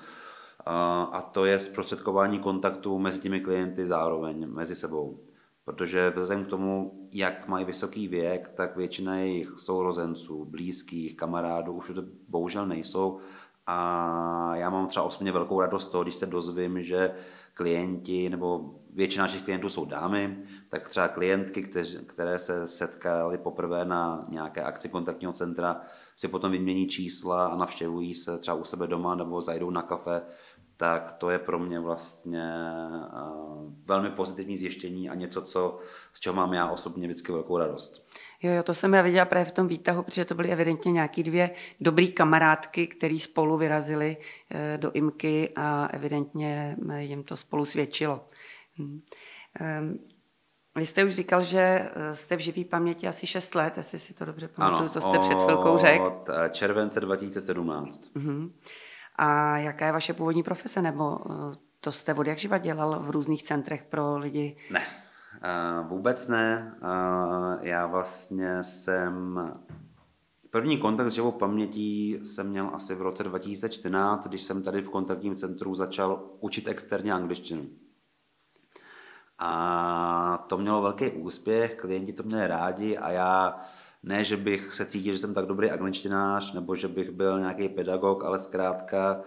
A 1.12 1.30
to 1.32 1.46
je 1.46 1.60
zprostředkování 1.60 2.40
kontaktu 2.40 3.00
mezi 3.00 3.20
těmi 3.20 3.40
klienty 3.40 3.88
zároveň, 3.88 4.48
mezi 4.48 4.76
sebou 4.76 5.20
protože 5.68 6.14
vzhledem 6.16 6.46
k 6.46 6.48
tomu, 6.48 6.92
jak 7.12 7.48
mají 7.48 7.66
vysoký 7.66 8.08
věk, 8.08 8.52
tak 8.56 8.76
většina 8.78 9.16
jejich 9.16 9.54
sourozenců, 9.58 10.46
blízkých, 10.46 11.16
kamarádů 11.16 11.74
už 11.74 11.92
to 11.96 12.04
bohužel 12.28 12.66
nejsou. 12.66 13.18
A 13.66 14.52
já 14.56 14.70
mám 14.70 14.88
třeba 14.88 15.06
osobně 15.06 15.32
velkou 15.32 15.62
radost 15.62 15.86
toho, 15.86 16.04
když 16.04 16.16
se 16.16 16.26
dozvím, 16.26 16.84
že 16.84 17.12
klienti 17.54 18.30
nebo 18.30 18.76
většina 18.98 19.24
našich 19.24 19.42
klientů 19.42 19.70
jsou 19.70 19.86
dámy, 19.86 20.38
tak 20.70 20.90
třeba 20.90 21.08
klientky, 21.08 21.70
které 22.06 22.40
se 22.40 22.68
setkaly 22.68 23.38
poprvé 23.38 23.86
na 23.86 24.26
nějaké 24.30 24.62
akci 24.62 24.90
kontaktního 24.90 25.34
centra, 25.34 25.82
si 26.16 26.28
potom 26.28 26.52
vymění 26.52 26.88
čísla 26.88 27.48
a 27.48 27.56
navštěvují 27.56 28.16
se 28.16 28.38
třeba 28.38 28.58
u 28.58 28.64
sebe 28.64 28.88
doma 28.88 29.16
nebo 29.16 29.42
zajdou 29.42 29.70
na 29.70 29.82
kafe 29.82 30.22
tak 30.78 31.12
to 31.12 31.30
je 31.30 31.40
pro 31.40 31.60
mě 31.60 31.80
vlastně 31.80 32.54
velmi 33.86 34.10
pozitivní 34.10 34.58
zjištění 34.58 35.10
a 35.10 35.16
něco, 35.16 35.42
co, 35.42 35.80
z 36.14 36.20
čeho 36.20 36.36
mám 36.36 36.54
já 36.54 36.70
osobně 36.70 37.08
vždycky 37.08 37.32
velkou 37.32 37.58
radost. 37.58 38.08
Jo, 38.42 38.52
jo, 38.52 38.64
to 38.64 38.74
jsem 38.74 38.94
já 38.94 39.02
viděla 39.02 39.26
právě 39.26 39.46
v 39.46 39.52
tom 39.52 39.68
výtahu, 39.68 40.04
protože 40.04 40.26
to 40.26 40.36
byly 40.36 40.50
evidentně 40.50 40.92
nějaký 40.92 41.24
dvě 41.24 41.50
dobrý 41.82 42.12
kamarádky, 42.12 42.88
které 42.88 43.20
spolu 43.20 43.58
vyrazili 43.58 44.18
e, 44.52 44.78
do 44.78 44.92
IMKY 44.92 45.50
a 45.56 45.88
evidentně 45.94 46.78
jim 46.98 47.24
to 47.24 47.38
spolu 47.38 47.66
svědčilo. 47.66 48.26
Hm. 48.80 49.02
Ehm, 49.60 49.98
vy 50.76 50.86
jste 50.86 51.04
už 51.04 51.16
říkal, 51.16 51.44
že 51.44 51.60
e, 51.60 52.16
jste 52.16 52.36
v 52.36 52.40
živý 52.40 52.66
paměti 52.66 53.08
asi 53.08 53.28
6 53.28 53.56
let, 53.56 53.78
jestli 53.78 54.00
si 54.00 54.14
to 54.14 54.26
dobře 54.26 54.48
pamatuju, 54.48 54.90
co 54.90 55.02
jste 55.02 55.20
před 55.20 55.44
chvilkou 55.44 55.78
řekl. 55.78 56.04
Od 56.04 56.30
e, 56.30 56.50
července 56.50 57.00
2017. 57.00 58.12
Uh-huh. 58.16 58.52
A 59.16 59.58
jaká 59.58 59.86
je 59.86 59.92
vaše 59.92 60.14
původní 60.14 60.44
profese, 60.44 60.82
nebo 60.82 61.18
eh, 61.32 61.56
to 61.82 61.92
jste 61.92 62.14
od 62.14 62.28
jak 62.28 62.38
živa 62.38 62.58
dělal 62.58 63.00
v 63.00 63.10
různých 63.10 63.44
centrech 63.44 63.84
pro 63.84 64.18
lidi? 64.18 64.58
Ne, 64.72 64.84
vůbec 65.90 66.28
ne. 66.28 66.76
Já 67.62 67.88
vlastně 67.88 68.64
jsem 68.64 69.40
První 70.50 70.78
kontakt 70.78 71.12
s 71.12 71.14
živou 71.14 71.32
pamětí 71.32 72.20
jsem 72.24 72.50
měl 72.50 72.70
asi 72.74 72.96
v 72.96 73.02
roce 73.02 73.24
2014, 73.24 74.28
když 74.28 74.42
jsem 74.42 74.64
tady 74.64 74.82
v 74.82 74.90
kontaktním 74.90 75.36
centru 75.36 75.76
začal 75.76 76.30
učit 76.40 76.68
externě 76.68 77.14
angličtinu. 77.14 77.68
A 79.40 80.46
to 80.48 80.58
mělo 80.58 80.82
velký 80.82 81.12
úspěch, 81.12 81.76
klienti 81.76 82.14
to 82.14 82.24
měli 82.24 82.48
rádi 82.48 82.98
a 82.98 83.12
já 83.12 83.60
ne, 84.04 84.24
že 84.24 84.38
bych 84.38 84.74
se 84.74 84.86
cítil, 84.86 85.14
že 85.14 85.20
jsem 85.20 85.34
tak 85.34 85.46
dobrý 85.46 85.72
angličtinář, 85.72 86.54
nebo 86.54 86.76
že 86.76 86.88
bych 86.88 87.12
byl 87.12 87.40
nějaký 87.40 87.70
pedagog, 87.70 88.24
ale 88.24 88.40
zkrátka 88.40 89.22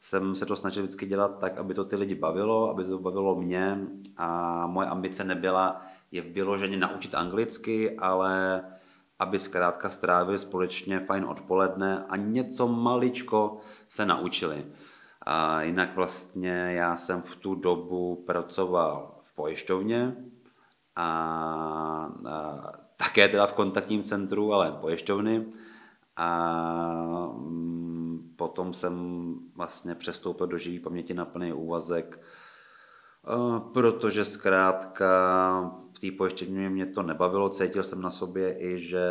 jsem 0.00 0.34
se 0.34 0.46
to 0.46 0.56
snažil 0.56 0.82
vždycky 0.82 1.06
dělat 1.06 1.38
tak, 1.38 1.58
aby 1.58 1.74
to 1.74 1.84
ty 1.84 1.96
lidi 1.96 2.14
bavilo, 2.14 2.70
aby 2.70 2.84
to 2.84 2.98
bavilo 2.98 3.40
mě 3.40 3.78
a 4.16 4.66
moje 4.66 4.88
ambice 4.88 5.24
nebyla 5.24 5.86
je 6.10 6.22
vyloženě 6.22 6.76
naučit 6.76 7.14
anglicky, 7.14 7.98
ale 7.98 8.62
aby 9.18 9.38
zkrátka 9.38 9.90
strávili 9.90 10.38
společně 10.38 11.00
fajn 11.00 11.24
odpoledne 11.24 12.04
a 12.08 12.16
něco 12.16 12.68
maličko 12.68 13.58
se 13.88 14.06
naučili. 14.06 14.66
A 15.22 15.62
jinak 15.62 15.96
vlastně 15.96 16.50
já 16.50 16.96
jsem 16.96 17.22
v 17.22 17.36
tu 17.36 17.54
dobu 17.54 18.24
pracoval 18.26 19.11
v 19.32 19.34
pojišťovně 19.34 20.16
a, 20.96 21.08
a 22.28 22.72
také 22.96 23.28
teda 23.28 23.46
v 23.46 23.52
kontaktním 23.52 24.02
centru, 24.02 24.52
ale 24.52 24.72
pojišťovny. 24.72 25.46
A 26.16 26.28
mm, 27.36 28.34
potom 28.36 28.74
jsem 28.74 29.34
vlastně 29.54 29.94
přestoupil 29.94 30.46
do 30.46 30.58
živý 30.58 30.78
paměti 30.78 31.14
na 31.14 31.24
plný 31.24 31.52
úvazek, 31.52 32.20
protože 33.72 34.24
zkrátka 34.24 35.06
v 35.96 35.98
té 35.98 36.16
pojištění 36.18 36.68
mě 36.68 36.86
to 36.86 37.02
nebavilo, 37.02 37.48
cítil 37.48 37.82
jsem 37.82 38.02
na 38.02 38.10
sobě 38.10 38.58
i, 38.58 38.80
že 38.80 39.04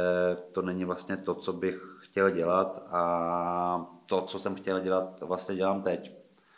to 0.51 0.61
není 0.61 0.85
vlastně 0.85 1.17
to, 1.17 1.35
co 1.35 1.53
bych 1.53 1.97
chtěl 1.99 2.29
dělat 2.29 2.83
a 2.87 3.85
to, 4.05 4.21
co 4.21 4.39
jsem 4.39 4.55
chtěl 4.55 4.79
dělat, 4.79 5.19
vlastně 5.21 5.55
dělám 5.55 5.81
teď. 5.81 6.11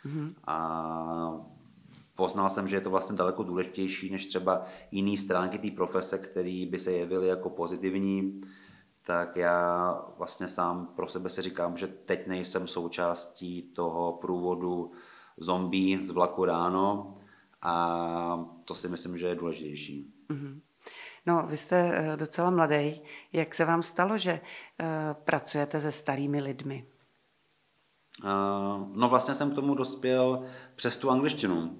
Mm-hmm. 0.06 0.34
A 0.46 1.53
poznal 2.16 2.50
jsem, 2.50 2.68
že 2.68 2.76
je 2.76 2.80
to 2.80 2.90
vlastně 2.90 3.16
daleko 3.16 3.42
důležitější 3.42 4.10
než 4.10 4.26
třeba 4.26 4.66
jiné 4.90 5.16
stránky 5.16 5.58
té 5.58 5.70
profese, 5.70 6.18
které 6.18 6.66
by 6.70 6.78
se 6.78 6.92
jevily 6.92 7.28
jako 7.28 7.50
pozitivní, 7.50 8.40
tak 9.06 9.36
já 9.36 10.00
vlastně 10.18 10.48
sám 10.48 10.86
pro 10.96 11.08
sebe 11.08 11.30
si 11.30 11.42
říkám, 11.42 11.76
že 11.76 11.86
teď 11.86 12.26
nejsem 12.26 12.68
součástí 12.68 13.62
toho 13.62 14.12
průvodu 14.12 14.92
zombie 15.36 16.02
z 16.02 16.10
vlaku 16.10 16.44
ráno 16.44 17.16
a 17.62 18.46
to 18.64 18.74
si 18.74 18.88
myslím, 18.88 19.18
že 19.18 19.26
je 19.26 19.34
důležitější. 19.34 20.14
Mm-hmm. 20.30 20.60
No, 21.26 21.46
vy 21.46 21.56
jste 21.56 21.92
eh, 21.94 22.16
docela 22.16 22.50
mladý. 22.50 23.00
Jak 23.32 23.54
se 23.54 23.64
vám 23.64 23.82
stalo, 23.82 24.18
že 24.18 24.32
uh, 24.32 24.88
pracujete 25.24 25.80
se 25.80 25.92
starými 25.92 26.40
lidmi? 26.40 26.86
Uh, 28.24 28.88
no 28.92 29.08
vlastně 29.08 29.34
jsem 29.34 29.50
k 29.50 29.54
tomu 29.54 29.74
dospěl 29.74 30.44
přes 30.74 30.96
tu 30.96 31.10
angličtinu. 31.10 31.78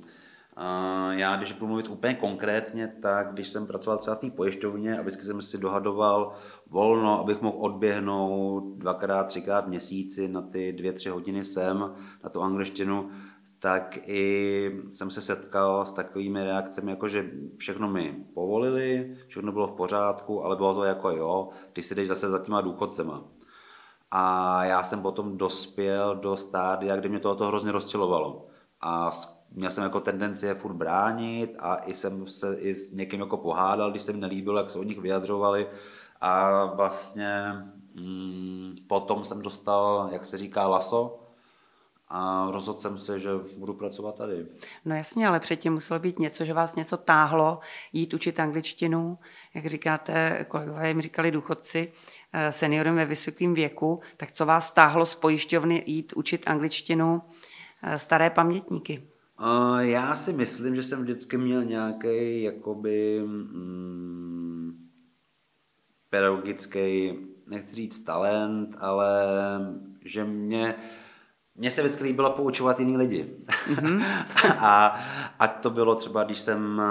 Já, 1.11 1.37
když 1.37 1.53
budu 1.53 1.67
mluvit 1.67 1.89
úplně 1.89 2.15
konkrétně, 2.15 2.97
tak 3.03 3.33
když 3.33 3.49
jsem 3.49 3.67
pracoval 3.67 3.99
třeba 3.99 4.17
v 4.17 4.19
té 4.19 4.31
pojišťovně 4.31 4.99
a 4.99 5.03
vždycky 5.03 5.23
jsem 5.23 5.43
si 5.43 5.59
dohadoval 5.59 6.33
volno, 6.67 7.21
abych 7.21 7.43
mohl 7.43 7.57
odběhnout 7.61 8.79
dvakrát, 8.79 9.25
třikrát 9.27 9.67
měsíci 9.67 10.29
na 10.29 10.43
ty 10.43 10.73
dvě, 10.73 10.93
tři 10.93 11.09
hodiny 11.09 11.45
sem, 11.45 11.95
na 12.25 12.31
tu 12.31 12.43
angličtinu, 12.43 13.11
tak 13.59 13.99
i 14.07 14.83
jsem 14.91 15.11
se 15.11 15.21
setkal 15.21 15.87
s 15.87 15.93
takovými 15.93 16.45
reakcemi, 16.45 16.91
jako 16.91 17.09
že 17.09 17.31
všechno 17.57 17.89
mi 17.89 18.25
povolili, 18.35 19.17
všechno 19.27 19.53
bylo 19.53 19.67
v 19.67 19.77
pořádku, 19.77 20.45
ale 20.45 20.57
bylo 20.57 20.75
to 20.75 20.85
jako 20.85 21.11
jo, 21.11 21.49
ty 21.73 21.83
si 21.83 21.95
jdeš 21.95 22.09
zase 22.09 22.31
za 22.31 22.39
těma 22.39 22.61
důchodcema. 22.61 23.25
A 24.11 24.65
já 24.65 24.83
jsem 24.83 25.03
potom 25.03 25.37
dospěl 25.37 26.17
do 26.17 26.37
stádia, 26.37 26.97
kdy 26.97 27.09
mě 27.09 27.21
to 27.21 27.35
hrozně 27.35 27.73
rozčilovalo. 27.73 28.47
A 28.81 29.11
měl 29.55 29.71
jsem 29.71 29.85
jako 29.85 30.01
tendenci 30.01 30.47
je 30.47 30.55
furt 30.55 30.75
bránit 30.75 31.57
a 31.59 31.77
i 31.77 31.95
jsem 31.95 32.27
se 32.27 32.57
i 32.57 32.75
s 32.75 32.93
někým 32.93 33.21
jako 33.21 33.37
pohádal, 33.37 33.91
když 33.91 34.03
se 34.03 34.13
mi 34.13 34.19
nelíbilo, 34.19 34.59
jak 34.59 34.71
se 34.71 34.79
o 34.79 34.83
nich 34.83 34.99
vyjadřovali 34.99 35.67
a 36.21 36.65
vlastně 36.65 37.53
mm, 37.95 38.77
potom 38.87 39.25
jsem 39.25 39.43
dostal, 39.43 40.09
jak 40.13 40.27
se 40.27 40.39
říká, 40.39 40.69
laso 40.69 41.21
a 42.09 42.49
rozhodl 42.51 42.79
jsem 42.79 42.99
se, 42.99 43.21
že 43.21 43.31
budu 43.57 43.75
pracovat 43.75 44.15
tady. 44.15 44.47
No 44.85 44.97
jasně, 44.97 45.29
ale 45.29 45.41
předtím 45.41 45.73
muselo 45.73 46.01
být 46.01 46.19
něco, 46.19 46.45
že 46.45 46.53
vás 46.53 46.77
něco 46.77 46.97
táhlo, 46.97 47.61
jít 47.93 48.15
učit 48.15 48.41
angličtinu, 48.41 49.19
jak 49.55 49.67
říkáte, 49.67 50.45
kolegové 50.49 50.89
jim 50.89 51.01
říkali 51.01 51.31
důchodci, 51.31 51.93
eh, 52.33 52.53
seniorům 52.53 52.97
ve 52.97 53.05
vysokém 53.05 53.55
věku, 53.55 54.01
tak 54.17 54.33
co 54.33 54.47
vás 54.47 54.73
táhlo 54.73 55.07
z 55.07 55.15
pojišťovny 55.15 55.83
jít 55.87 56.13
učit 56.13 56.43
angličtinu 56.47 57.23
eh, 57.83 57.99
staré 57.99 58.31
pamětníky? 58.31 59.14
Já 59.79 60.17
si 60.17 60.33
myslím, 60.33 60.77
že 60.77 60.83
jsem 60.83 61.03
vždycky 61.03 61.39
měl 61.39 61.65
nějaký 61.65 62.43
jakoby 62.43 63.23
mm, 63.27 64.89
pedagogický, 66.11 67.19
nechci 67.47 67.77
říct 67.77 68.05
talent, 68.05 68.77
ale 68.79 69.27
že 70.05 70.25
mě, 70.25 70.75
mně 71.55 71.71
se 71.71 71.83
vždycky 71.83 72.05
líbilo 72.05 72.31
poučovat 72.31 72.81
jiný 72.81 72.97
lidi. 72.97 73.37
Mm-hmm. 73.69 74.05
a 74.59 75.01
ať 75.39 75.61
to 75.61 75.71
bylo 75.71 75.95
třeba, 75.95 76.25
když 76.25 76.41
jsem 76.41 76.83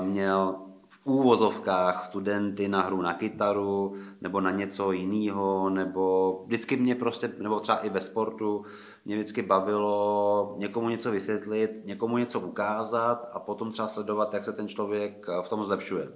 měl 0.00 0.65
úvozovkách 1.06 2.04
studenty 2.04 2.68
na 2.68 2.80
hru 2.80 3.02
na 3.02 3.14
kytaru 3.14 3.96
nebo 4.20 4.40
na 4.40 4.50
něco 4.50 4.92
jiného, 4.92 5.70
nebo 5.70 6.34
vždycky 6.46 6.76
mě 6.76 6.94
prostě, 6.94 7.32
nebo 7.38 7.60
třeba 7.60 7.78
i 7.78 7.90
ve 7.90 8.00
sportu, 8.00 8.64
mě 9.04 9.16
vždycky 9.16 9.42
bavilo 9.42 10.54
někomu 10.58 10.88
něco 10.88 11.10
vysvětlit, 11.10 11.70
někomu 11.84 12.18
něco 12.18 12.40
ukázat 12.40 13.28
a 13.32 13.38
potom 13.38 13.72
třeba 13.72 13.88
sledovat, 13.88 14.34
jak 14.34 14.44
se 14.44 14.52
ten 14.52 14.68
člověk 14.68 15.26
v 15.42 15.48
tom 15.48 15.64
zlepšuje. 15.64 16.08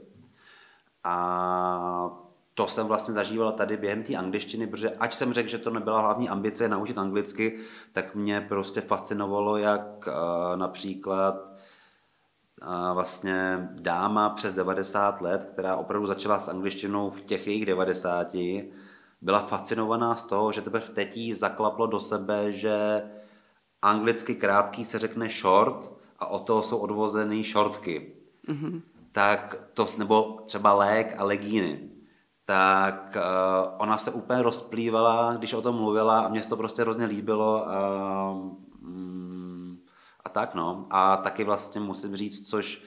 A 1.04 2.10
to 2.54 2.66
jsem 2.66 2.86
vlastně 2.86 3.14
zažíval 3.14 3.52
tady 3.52 3.76
během 3.76 4.02
té 4.02 4.14
angličtiny, 4.16 4.66
protože 4.66 4.90
ať 4.90 5.14
jsem 5.14 5.32
řekl, 5.32 5.48
že 5.48 5.58
to 5.58 5.70
nebyla 5.70 6.00
hlavní 6.00 6.28
ambice 6.28 6.68
naučit 6.68 6.98
anglicky, 6.98 7.58
tak 7.92 8.14
mě 8.14 8.46
prostě 8.48 8.80
fascinovalo, 8.80 9.56
jak 9.56 10.08
například 10.56 11.49
vlastně 12.94 13.68
dáma 13.72 14.30
přes 14.30 14.54
90 14.54 15.20
let, 15.20 15.50
která 15.52 15.76
opravdu 15.76 16.06
začala 16.06 16.38
s 16.38 16.48
angličtinou 16.48 17.10
v 17.10 17.20
těch 17.20 17.46
jejich 17.46 17.66
90, 17.66 18.36
byla 19.20 19.40
fascinovaná 19.40 20.16
z 20.16 20.22
toho, 20.22 20.52
že 20.52 20.62
teprve 20.62 20.88
teď 20.88 21.16
jí 21.16 21.34
zaklaplo 21.34 21.86
do 21.86 22.00
sebe, 22.00 22.52
že 22.52 23.02
anglicky 23.82 24.34
krátký 24.34 24.84
se 24.84 24.98
řekne 24.98 25.28
short 25.28 25.92
a 26.18 26.26
od 26.26 26.38
toho 26.38 26.62
jsou 26.62 26.78
odvozený 26.78 27.44
shortky. 27.44 28.12
Mm-hmm. 28.48 28.80
Tak 29.12 29.56
to, 29.74 29.86
nebo 29.98 30.38
třeba 30.46 30.72
lék 30.72 31.14
a 31.18 31.24
legíny. 31.24 31.80
Tak 32.44 33.16
uh, 33.16 33.74
ona 33.78 33.98
se 33.98 34.10
úplně 34.10 34.42
rozplývala, 34.42 35.34
když 35.36 35.52
o 35.52 35.62
tom 35.62 35.76
mluvila 35.76 36.20
a 36.20 36.28
mně 36.28 36.42
se 36.42 36.48
to 36.48 36.56
prostě 36.56 36.82
hrozně 36.82 37.04
líbilo. 37.04 37.64
Uh, 37.66 37.70
a 37.72 38.34
tak 40.32 40.54
no. 40.54 40.82
A 40.90 41.16
taky 41.16 41.44
vlastně 41.44 41.80
musím 41.80 42.16
říct, 42.16 42.48
což 42.48 42.82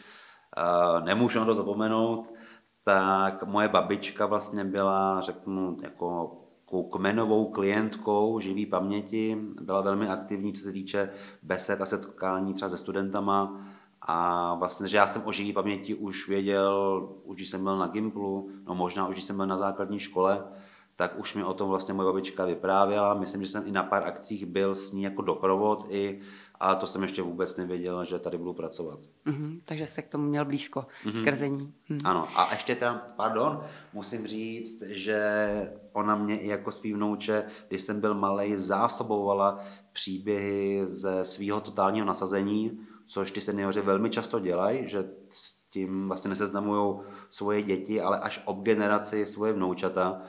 uh, 0.57 1.05
nemůžu 1.05 1.39
na 1.39 1.45
to 1.45 1.53
zapomenout, 1.53 2.33
tak 2.83 3.43
moje 3.43 3.67
babička 3.67 4.25
vlastně 4.25 4.63
byla, 4.63 5.21
řeknu, 5.21 5.77
jako 5.83 6.39
kmenovou 6.91 7.51
klientkou 7.51 8.39
živý 8.39 8.65
paměti, 8.65 9.37
byla 9.61 9.81
velmi 9.81 10.09
aktivní, 10.09 10.53
co 10.53 10.61
se 10.61 10.71
týče 10.71 11.09
besed 11.43 11.81
a 11.81 11.85
setkání 11.85 12.53
třeba 12.53 12.69
se 12.69 12.77
studentama. 12.77 13.65
A 14.01 14.53
vlastně, 14.55 14.87
že 14.87 14.97
já 14.97 15.07
jsem 15.07 15.21
o 15.25 15.31
živý 15.31 15.53
paměti 15.53 15.95
už 15.95 16.27
věděl, 16.27 17.09
už 17.23 17.35
když 17.35 17.49
jsem 17.49 17.63
byl 17.63 17.77
na 17.77 17.87
Gimplu, 17.87 18.49
no 18.67 18.75
možná 18.75 19.07
už 19.07 19.15
když 19.15 19.23
jsem 19.23 19.35
byl 19.35 19.47
na 19.47 19.57
základní 19.57 19.99
škole, 19.99 20.43
tak 20.95 21.19
už 21.19 21.35
mi 21.35 21.43
o 21.43 21.53
tom 21.53 21.69
vlastně 21.69 21.93
moje 21.93 22.05
babička 22.05 22.45
vyprávěla. 22.45 23.13
Myslím, 23.13 23.43
že 23.43 23.49
jsem 23.49 23.67
i 23.67 23.71
na 23.71 23.83
pár 23.83 24.03
akcích 24.03 24.45
byl 24.45 24.75
s 24.75 24.91
ní 24.91 25.03
jako 25.03 25.21
doprovod 25.21 25.85
i 25.89 26.19
a 26.63 26.75
to 26.75 26.87
jsem 26.87 27.01
ještě 27.01 27.21
vůbec 27.21 27.57
nevěděl, 27.57 28.05
že 28.05 28.19
tady 28.19 28.37
budu 28.37 28.53
pracovat. 28.53 28.99
Mm-hmm, 29.25 29.59
takže 29.65 29.87
jste 29.87 30.01
k 30.01 30.09
tomu 30.09 30.23
měl 30.23 30.45
blízko, 30.45 30.85
mm-hmm. 31.05 31.21
skrzení. 31.21 31.73
Mm. 31.89 31.97
Ano, 32.03 32.27
a 32.35 32.53
ještě 32.53 32.75
tam, 32.75 33.01
pardon, 33.15 33.63
musím 33.93 34.27
říct, 34.27 34.81
že 34.81 35.71
ona 35.93 36.15
mě 36.15 36.39
i 36.39 36.47
jako 36.47 36.71
svý 36.71 36.93
vnouče, 36.93 37.43
když 37.67 37.81
jsem 37.81 38.01
byl 38.01 38.13
malý, 38.13 38.55
zásobovala 38.55 39.59
příběhy 39.93 40.81
ze 40.85 41.25
svého 41.25 41.61
totálního 41.61 42.05
nasazení, 42.05 42.79
což 43.07 43.31
ty 43.31 43.41
seniori 43.41 43.81
velmi 43.81 44.09
často 44.09 44.39
dělají, 44.39 44.89
že 44.89 45.09
s 45.29 45.69
tím 45.69 46.07
vlastně 46.07 46.29
neseznamují 46.29 46.99
svoje 47.29 47.61
děti, 47.61 48.01
ale 48.01 48.19
až 48.19 48.41
ob 48.45 48.61
generaci 48.61 49.25
svoje 49.25 49.53
vnoučata. 49.53 50.21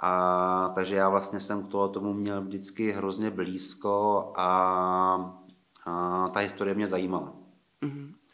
A 0.00 0.72
takže 0.74 0.94
já 0.94 1.08
vlastně 1.08 1.40
jsem 1.40 1.62
k 1.62 1.70
tomu 1.70 2.12
měl 2.12 2.42
vždycky 2.42 2.92
hrozně 2.92 3.30
blízko 3.30 4.32
a 4.36 5.41
a 5.86 6.28
ta 6.28 6.40
historie 6.40 6.74
mě 6.74 6.86
zajímala. 6.86 7.32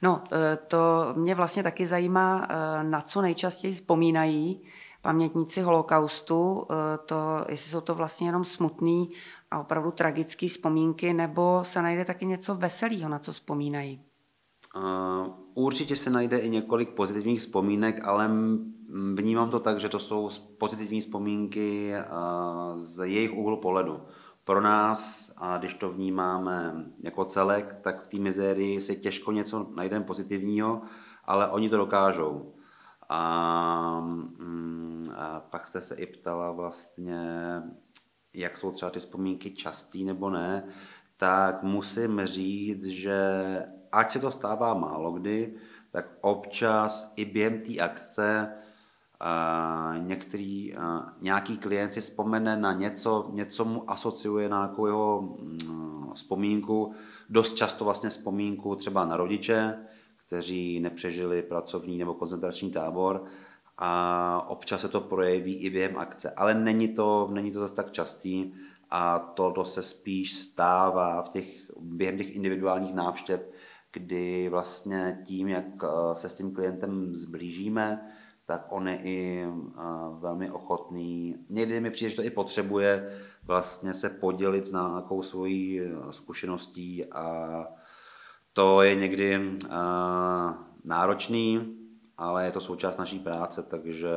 No, 0.02 0.22
e, 0.32 0.56
to 0.56 1.12
mě 1.16 1.34
vlastně 1.34 1.62
taky 1.62 1.86
zajímá, 1.86 2.46
e, 2.48 2.84
na 2.84 3.00
co 3.00 3.22
nejčastěji 3.22 3.72
vzpomínají 3.72 4.60
pamětníci 5.02 5.60
holokaustu, 5.60 6.66
eh, 6.70 6.98
to, 7.06 7.44
jestli 7.48 7.70
jsou 7.70 7.80
to 7.80 7.94
vlastně 7.94 8.28
jenom 8.28 8.44
smutný 8.44 9.10
a 9.50 9.60
opravdu 9.60 9.90
tragické 9.90 10.48
vzpomínky, 10.48 11.12
nebo 11.12 11.60
se 11.62 11.82
najde 11.82 12.04
taky 12.04 12.26
něco 12.26 12.54
veselého, 12.54 13.08
na 13.08 13.18
co 13.18 13.32
vzpomínají? 13.32 14.00
Uh, 14.76 15.28
určitě 15.54 15.96
se 15.96 16.10
najde 16.10 16.38
i 16.38 16.50
několik 16.50 16.90
pozitivních 16.90 17.40
vzpomínek, 17.40 18.04
ale 18.04 18.30
vnímám 19.14 19.50
to 19.50 19.60
tak, 19.60 19.80
že 19.80 19.88
to 19.88 19.98
jsou 19.98 20.30
pozitivní 20.58 21.00
vzpomínky 21.00 21.92
uh, 21.92 22.82
z 22.82 23.08
jejich 23.08 23.32
úhlu 23.32 23.56
pohledu. 23.56 24.00
Pro 24.48 24.60
nás, 24.60 25.32
a 25.36 25.58
když 25.58 25.74
to 25.74 25.90
vnímáme 25.90 26.74
jako 27.02 27.24
celek, 27.24 27.76
tak 27.80 28.04
v 28.04 28.06
té 28.06 28.18
mizérii 28.18 28.80
se 28.80 28.94
těžko 28.94 29.32
něco 29.32 29.70
najdeme 29.74 30.04
pozitivního, 30.04 30.82
ale 31.24 31.48
oni 31.48 31.68
to 31.68 31.76
dokážou. 31.76 32.54
A, 33.08 34.00
mm, 34.00 35.06
a 35.16 35.40
pak 35.40 35.68
jste 35.68 35.80
se 35.80 35.94
i 35.94 36.06
ptala 36.06 36.52
vlastně, 36.52 37.22
jak 38.34 38.58
jsou 38.58 38.72
třeba 38.72 38.90
ty 38.90 38.98
vzpomínky 38.98 39.50
častý 39.50 40.04
nebo 40.04 40.30
ne, 40.30 40.68
tak 41.16 41.62
musím 41.62 42.20
říct, 42.24 42.84
že 42.84 43.18
ať 43.92 44.10
se 44.10 44.18
to 44.18 44.30
stává 44.30 44.74
málo 44.74 45.12
kdy, 45.12 45.54
tak 45.90 46.06
občas 46.20 47.12
i 47.16 47.24
během 47.24 47.60
té 47.60 47.78
akce 47.78 48.52
některý, 49.98 50.74
nějaký 51.20 51.58
klient 51.58 51.92
si 51.92 52.00
vzpomene 52.00 52.56
na 52.56 52.72
něco, 52.72 53.30
něco 53.32 53.64
mu 53.64 53.90
asociuje 53.90 54.48
na 54.48 54.56
nějakou 54.56 54.86
jeho 54.86 55.18
uh, 55.18 56.14
vzpomínku, 56.14 56.92
dost 57.30 57.54
často 57.54 57.84
vlastně 57.84 58.08
vzpomínku 58.08 58.74
třeba 58.74 59.04
na 59.04 59.16
rodiče, 59.16 59.78
kteří 60.26 60.80
nepřežili 60.80 61.42
pracovní 61.42 61.98
nebo 61.98 62.14
koncentrační 62.14 62.70
tábor 62.70 63.24
a 63.78 64.44
občas 64.48 64.80
se 64.80 64.88
to 64.88 65.00
projeví 65.00 65.54
i 65.54 65.70
během 65.70 65.98
akce, 65.98 66.30
ale 66.30 66.54
není 66.54 66.88
to, 66.88 67.28
není 67.32 67.52
to 67.52 67.60
zase 67.60 67.74
tak 67.74 67.92
častý 67.92 68.52
a 68.90 69.18
to 69.18 69.64
se 69.64 69.82
spíš 69.82 70.34
stává 70.34 71.22
v 71.22 71.28
těch, 71.28 71.70
během 71.80 72.18
těch 72.18 72.36
individuálních 72.36 72.94
návštěv, 72.94 73.40
kdy 73.92 74.48
vlastně 74.48 75.22
tím, 75.26 75.48
jak 75.48 75.64
eh, 75.82 75.88
se 76.14 76.28
s 76.28 76.34
tím 76.34 76.54
klientem 76.54 77.14
zblížíme, 77.14 78.12
tak 78.48 78.66
on 78.68 78.88
je 78.88 78.98
i 79.02 79.46
velmi 80.18 80.50
ochotný. 80.50 81.36
Někdy 81.48 81.80
mi 81.80 81.90
přijde, 81.90 82.10
že 82.10 82.16
to 82.16 82.22
i 82.22 82.30
potřebuje 82.30 83.20
vlastně 83.44 83.94
se 83.94 84.10
podělit 84.10 84.66
s 84.66 84.72
nějakou 84.72 85.22
svojí 85.22 85.80
zkušeností 86.10 87.04
a 87.04 87.66
to 88.52 88.82
je 88.82 88.94
někdy 88.94 89.58
náročný, 90.84 91.76
ale 92.16 92.44
je 92.44 92.52
to 92.52 92.60
součást 92.60 92.98
naší 92.98 93.18
práce, 93.18 93.62
takže 93.62 94.10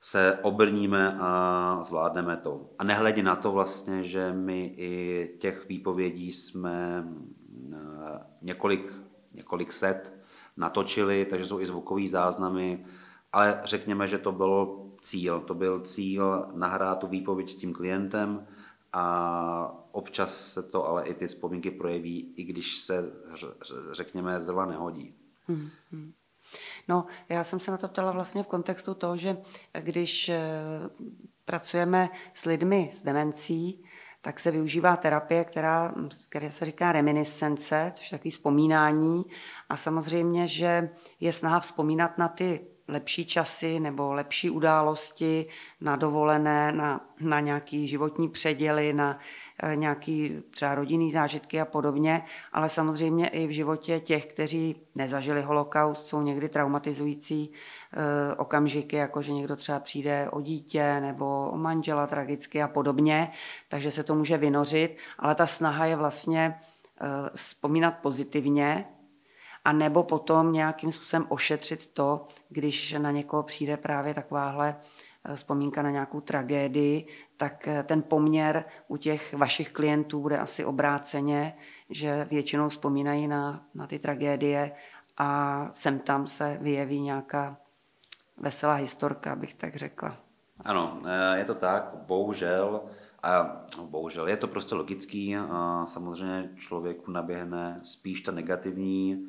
se 0.00 0.38
obrníme 0.42 1.16
a 1.20 1.78
zvládneme 1.82 2.36
to. 2.36 2.70
A 2.78 2.84
nehledě 2.84 3.22
na 3.22 3.36
to 3.36 3.52
vlastně, 3.52 4.04
že 4.04 4.32
my 4.32 4.74
i 4.76 5.36
těch 5.40 5.68
výpovědí 5.68 6.32
jsme 6.32 7.08
několik, 8.42 8.92
několik 9.32 9.72
set 9.72 10.14
natočili, 10.56 11.24
takže 11.24 11.46
jsou 11.46 11.60
i 11.60 11.66
zvukové 11.66 12.08
záznamy, 12.08 12.84
ale 13.32 13.60
řekněme, 13.64 14.08
že 14.08 14.18
to 14.18 14.32
byl 14.32 14.86
cíl. 15.02 15.40
To 15.40 15.54
byl 15.54 15.80
cíl 15.80 16.48
nahrát 16.54 16.98
tu 16.98 17.06
výpověď 17.06 17.50
s 17.50 17.56
tím 17.56 17.72
klientem 17.72 18.46
a 18.92 19.86
občas 19.92 20.52
se 20.52 20.62
to 20.62 20.88
ale 20.88 21.06
i 21.06 21.14
ty 21.14 21.26
vzpomínky 21.26 21.70
projeví, 21.70 22.32
i 22.36 22.44
když 22.44 22.76
se, 22.76 23.12
řekněme, 23.90 24.40
zrovna 24.40 24.66
nehodí. 24.66 25.14
Hmm, 25.48 25.68
hmm. 25.92 26.12
No, 26.88 27.06
já 27.28 27.44
jsem 27.44 27.60
se 27.60 27.70
na 27.70 27.76
to 27.76 27.88
ptala 27.88 28.12
vlastně 28.12 28.42
v 28.42 28.46
kontextu 28.46 28.94
toho, 28.94 29.16
že 29.16 29.36
když 29.80 30.28
eh, 30.28 30.40
pracujeme 31.44 32.08
s 32.34 32.44
lidmi 32.44 32.90
s 32.92 33.02
demencí, 33.02 33.84
tak 34.20 34.40
se 34.40 34.50
využívá 34.50 34.96
terapie, 34.96 35.44
která, 35.44 35.94
která 36.28 36.50
se 36.50 36.64
říká 36.64 36.92
reminiscence, 36.92 37.92
což 37.94 38.12
je 38.12 38.18
takový 38.18 38.30
vzpomínání. 38.30 39.24
A 39.68 39.76
samozřejmě, 39.76 40.48
že 40.48 40.90
je 41.20 41.32
snaha 41.32 41.60
vzpomínat 41.60 42.18
na 42.18 42.28
ty 42.28 42.66
lepší 42.88 43.26
časy 43.26 43.80
nebo 43.80 44.12
lepší 44.12 44.50
události 44.50 45.46
na 45.80 45.96
dovolené, 45.96 46.72
na, 46.72 47.00
na 47.20 47.40
nějaký 47.40 47.88
životní 47.88 48.28
předěly, 48.28 48.92
na 48.92 49.18
e, 49.62 49.76
nějaký 49.76 50.42
třeba 50.50 50.74
rodinný 50.74 51.10
zážitky 51.12 51.60
a 51.60 51.64
podobně, 51.64 52.22
ale 52.52 52.68
samozřejmě 52.68 53.28
i 53.28 53.46
v 53.46 53.50
životě 53.50 54.00
těch, 54.00 54.26
kteří 54.26 54.76
nezažili 54.94 55.42
holokaust, 55.42 56.08
jsou 56.08 56.22
někdy 56.22 56.48
traumatizující 56.48 57.52
e, 57.52 58.34
okamžiky, 58.34 58.96
jako 58.96 59.22
že 59.22 59.32
někdo 59.32 59.56
třeba 59.56 59.80
přijde 59.80 60.28
o 60.30 60.40
dítě 60.40 61.00
nebo 61.00 61.50
o 61.50 61.56
manžela 61.56 62.06
tragicky 62.06 62.62
a 62.62 62.68
podobně, 62.68 63.30
takže 63.68 63.90
se 63.90 64.04
to 64.04 64.14
může 64.14 64.36
vynořit, 64.38 64.96
ale 65.18 65.34
ta 65.34 65.46
snaha 65.46 65.86
je 65.86 65.96
vlastně 65.96 66.40
e, 66.40 66.56
vzpomínat 67.34 67.94
pozitivně, 68.02 68.84
a 69.66 69.72
nebo 69.72 70.02
potom 70.02 70.52
nějakým 70.52 70.92
způsobem 70.92 71.26
ošetřit 71.28 71.86
to, 71.86 72.28
když 72.48 72.92
na 72.92 73.10
někoho 73.10 73.42
přijde 73.42 73.76
právě 73.76 74.14
takováhle 74.14 74.76
eh, 75.24 75.36
vzpomínka 75.36 75.82
na 75.82 75.90
nějakou 75.90 76.20
tragédii, 76.20 77.06
tak 77.36 77.68
eh, 77.68 77.82
ten 77.82 78.02
poměr 78.02 78.64
u 78.88 78.96
těch 78.96 79.34
vašich 79.34 79.70
klientů 79.70 80.20
bude 80.20 80.38
asi 80.38 80.64
obráceně, 80.64 81.56
že 81.90 82.26
většinou 82.30 82.68
vzpomínají 82.68 83.28
na, 83.28 83.66
na 83.74 83.86
ty 83.86 83.98
tragédie 83.98 84.72
a 85.18 85.70
sem 85.72 85.98
tam 85.98 86.26
se 86.26 86.58
vyjeví 86.60 87.00
nějaká 87.00 87.56
veselá 88.38 88.74
historka, 88.74 89.36
bych 89.36 89.54
tak 89.54 89.76
řekla. 89.76 90.16
Ano, 90.64 90.98
eh, 91.06 91.38
je 91.38 91.44
to 91.44 91.54
tak, 91.54 91.90
bohužel, 92.06 92.80
a 93.22 93.62
bohužel 93.90 94.28
je 94.28 94.36
to 94.36 94.48
prostě 94.48 94.74
logický, 94.74 95.36
samozřejmě 95.84 96.50
člověku 96.56 97.10
naběhne 97.10 97.80
spíš 97.82 98.20
ta 98.20 98.32
negativní 98.32 99.26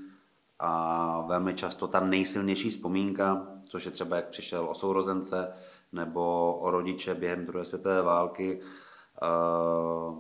a 0.60 1.22
velmi 1.28 1.54
často 1.54 1.88
ta 1.88 2.00
nejsilnější 2.00 2.70
vzpomínka, 2.70 3.48
což 3.64 3.86
je 3.86 3.92
třeba 3.92 4.16
jak 4.16 4.30
přišel 4.30 4.70
o 4.70 4.76
sourozence 4.76 5.54
nebo 5.92 6.54
o 6.62 6.72
rodiče 6.72 7.14
během 7.16 7.46
druhé 7.46 7.66
světové 7.66 8.02
války. 8.02 8.60
Eh, 9.24 10.16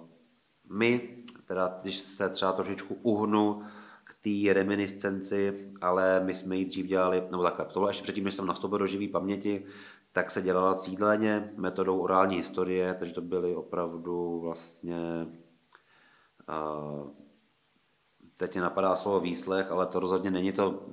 my, 0.69 1.09
teda, 1.45 1.79
když 1.81 1.97
se 1.97 2.29
třeba 2.29 2.51
trošičku 2.51 2.97
uhnu 3.01 3.61
k 4.03 4.13
té 4.13 4.53
reminiscenci, 4.53 5.71
ale 5.81 6.21
my 6.25 6.35
jsme 6.35 6.55
ji 6.55 6.65
dřív 6.65 6.85
dělali, 6.85 7.23
nebo 7.31 7.43
takhle, 7.43 7.65
to 7.65 7.79
bylo 7.79 7.87
ještě 7.87 8.03
předtím, 8.03 8.23
než 8.23 8.35
jsem 8.35 8.45
nastoupil 8.47 8.77
do 8.77 8.87
živý 8.87 9.07
paměti, 9.07 9.65
tak 10.11 10.31
se 10.31 10.41
dělala 10.41 10.75
cíleně 10.75 11.53
metodou 11.57 11.99
orální 11.99 12.35
historie, 12.35 12.93
takže 12.93 13.13
to 13.13 13.21
byly 13.21 13.55
opravdu 13.55 14.39
vlastně 14.39 15.27
uh, 16.49 17.09
teď 18.37 18.53
mě 18.53 18.61
napadá 18.61 18.95
slovo 18.95 19.19
výslech, 19.19 19.71
ale 19.71 19.85
to 19.85 19.99
rozhodně 19.99 20.31
není 20.31 20.51
to 20.51 20.85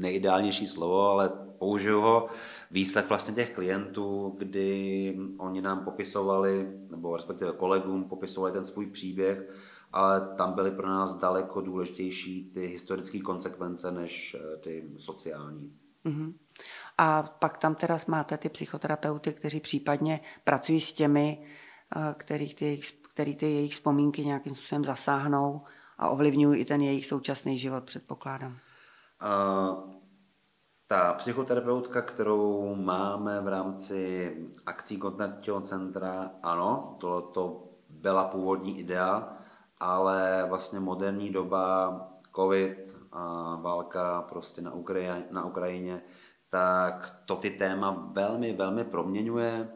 nejideálnější 0.00 0.66
slovo, 0.66 1.08
ale 1.08 1.28
použiju 1.58 2.00
ho, 2.00 2.28
výslech 2.70 3.08
vlastně 3.08 3.34
těch 3.34 3.54
klientů, 3.54 4.34
kdy 4.38 5.18
oni 5.38 5.62
nám 5.62 5.84
popisovali, 5.84 6.68
nebo 6.90 7.16
respektive 7.16 7.52
kolegům 7.52 8.04
popisovali 8.04 8.52
ten 8.52 8.64
svůj 8.64 8.86
příběh, 8.86 9.50
ale 9.92 10.34
tam 10.36 10.52
byly 10.52 10.70
pro 10.70 10.88
nás 10.88 11.14
daleko 11.14 11.60
důležitější 11.60 12.50
ty 12.54 12.66
historické 12.66 13.20
konsekvence 13.20 13.90
než 13.90 14.36
eh, 14.40 14.56
ty 14.56 14.90
sociální. 14.98 15.72
Mm-hmm. 16.04 16.34
A 16.98 17.22
pak 17.22 17.58
tam 17.58 17.74
teda 17.74 17.98
máte 18.06 18.38
ty 18.38 18.48
psychoterapeuty, 18.48 19.32
kteří 19.32 19.60
případně 19.60 20.20
pracují 20.44 20.80
s 20.80 20.92
těmi, 20.92 21.46
eh, 21.96 22.14
který 22.16 22.54
ty 22.54 22.80
který 23.16 23.36
ty 23.36 23.46
jejich 23.46 23.72
vzpomínky 23.72 24.24
nějakým 24.24 24.54
způsobem 24.54 24.84
zasáhnou 24.84 25.62
a 25.98 26.08
ovlivňují 26.08 26.60
i 26.60 26.64
ten 26.64 26.82
jejich 26.82 27.06
současný 27.06 27.58
život, 27.58 27.84
předpokládám. 27.84 28.58
Uh, 29.22 29.96
ta 30.88 31.12
psychoterapeutka, 31.12 32.02
kterou 32.02 32.74
máme 32.74 33.40
v 33.40 33.48
rámci 33.48 34.32
akcí 34.66 34.96
kontaktního 34.96 35.60
centra, 35.60 36.30
ano, 36.42 36.96
to, 37.00 37.20
to 37.20 37.68
byla 37.88 38.24
původní 38.24 38.78
idea, 38.78 39.36
ale 39.80 40.46
vlastně 40.48 40.80
moderní 40.80 41.30
doba, 41.30 42.00
covid, 42.36 42.96
a 43.12 43.56
válka 43.62 44.22
prostě 44.22 44.62
na, 44.62 44.72
Ukrajině, 44.72 45.24
na 45.30 45.44
Ukrajině, 45.44 46.02
tak 46.50 47.16
to 47.24 47.36
ty 47.36 47.50
téma 47.50 48.10
velmi, 48.12 48.52
velmi 48.52 48.84
proměňuje 48.84 49.68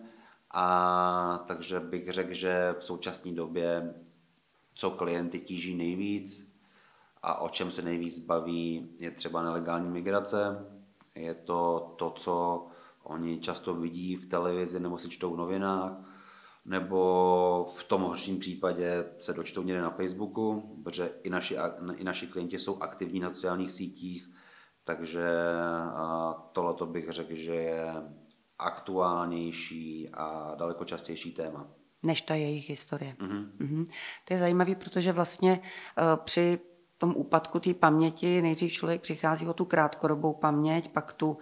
a 0.51 1.45
takže 1.47 1.81
bych 1.81 2.13
řekl, 2.13 2.33
že 2.35 2.75
v 2.79 2.85
současné 2.85 3.33
době 3.33 3.95
co 4.75 4.91
klienty 4.91 5.41
tíží 5.41 5.77
nejvíc 5.77 6.53
a 7.23 7.41
o 7.41 7.49
čem 7.49 7.71
se 7.71 7.83
nejvíc 7.83 8.19
baví, 8.19 8.91
je 8.99 9.11
třeba 9.11 9.43
nelegální 9.43 9.89
migrace. 9.89 10.67
Je 11.15 11.35
to 11.35 11.95
to, 11.99 12.11
co 12.11 12.67
oni 13.03 13.41
často 13.41 13.75
vidí 13.75 14.17
v 14.17 14.27
televizi 14.27 14.81
nebo 14.81 14.99
si 14.99 15.09
čtou 15.09 15.35
v 15.35 15.37
novinách, 15.37 15.93
nebo 16.65 17.67
v 17.77 17.85
tom 17.85 18.03
horším 18.03 18.39
případě 18.39 19.05
se 19.19 19.33
dočtou 19.33 19.63
někde 19.63 19.83
na 19.83 19.91
Facebooku, 19.91 20.81
protože 20.85 21.13
i 21.23 21.31
naši, 21.31 21.57
i 21.97 22.05
naši 22.05 22.27
klienti 22.27 22.59
jsou 22.59 22.83
aktivní 22.83 23.21
na 23.21 23.31
sociálních 23.31 23.73
sítích, 23.73 24.31
takže 24.85 25.27
tohle 26.53 26.87
bych 26.87 27.11
řekl, 27.11 27.35
že 27.35 27.55
je 27.55 27.95
aktuálnější 28.59 30.09
a 30.09 30.55
daleko 30.55 30.85
častější 30.85 31.33
téma. 31.33 31.80
Než 32.03 32.23
ta 32.23 32.35
jejich 32.35 32.69
historie. 32.69 33.17
Mm-hmm. 33.19 33.51
Mm-hmm. 33.61 33.87
To 34.25 34.35
je 34.35 34.41
zajímavé, 34.41 34.75
protože 34.75 35.13
vlastně 35.13 35.61
uh, 35.61 36.25
při 36.25 36.59
tom 37.01 37.15
úpadku 37.17 37.61
té 37.61 37.75
paměti 37.75 38.43
nejdřív 38.43 38.73
člověk 38.73 39.01
přichází 39.01 39.47
o 39.47 39.53
tu 39.53 39.65
krátkodobou 39.65 40.33
paměť, 40.33 40.91
pak 40.93 41.13
tu 41.13 41.31
uh, 41.31 41.39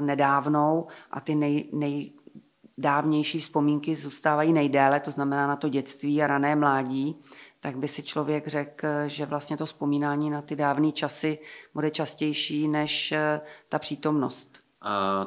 nedávnou 0.00 0.86
a 1.10 1.20
ty 1.20 1.34
nej, 1.34 1.68
nejdávnější 1.72 3.40
vzpomínky 3.40 3.96
zůstávají 3.96 4.52
nejdéle, 4.52 5.00
to 5.00 5.10
znamená 5.10 5.46
na 5.46 5.56
to 5.56 5.68
dětství 5.68 6.22
a 6.22 6.26
rané 6.26 6.56
mládí, 6.56 7.16
tak 7.60 7.76
by 7.76 7.88
si 7.88 8.02
člověk 8.02 8.46
řekl, 8.46 8.86
že 9.06 9.26
vlastně 9.26 9.56
to 9.56 9.66
vzpomínání 9.66 10.30
na 10.30 10.42
ty 10.42 10.56
dávné 10.56 10.92
časy 10.92 11.38
bude 11.74 11.90
častější 11.90 12.68
než 12.68 13.12
uh, 13.12 13.46
ta 13.68 13.78
přítomnost. 13.78 14.63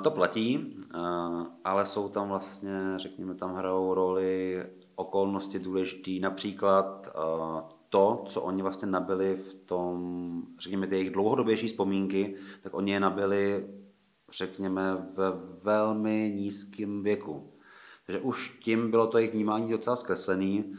To 0.01 0.11
platí, 0.11 0.75
ale 1.63 1.85
jsou 1.85 2.09
tam 2.09 2.29
vlastně, 2.29 2.71
řekněme, 2.95 3.35
tam 3.35 3.55
hrajou 3.55 3.93
roli 3.93 4.65
okolnosti 4.95 5.59
důležité, 5.59 6.11
například 6.21 7.15
to, 7.89 8.23
co 8.27 8.41
oni 8.41 8.61
vlastně 8.61 8.87
nabili 8.87 9.35
v 9.35 9.53
tom, 9.53 10.43
řekněme, 10.59 10.87
ty 10.87 10.95
jejich 10.95 11.11
dlouhodobější 11.11 11.67
vzpomínky, 11.67 12.35
tak 12.61 12.73
oni 12.73 12.91
je 12.91 12.99
nabili, 12.99 13.67
řekněme, 14.31 15.07
ve 15.13 15.31
velmi 15.63 16.33
nízkém 16.35 17.03
věku. 17.03 17.53
Takže 18.05 18.19
už 18.19 18.59
tím 18.63 18.91
bylo 18.91 19.07
to 19.07 19.17
jejich 19.17 19.33
vnímání 19.33 19.71
docela 19.71 19.95
zkreslený. 19.95 20.75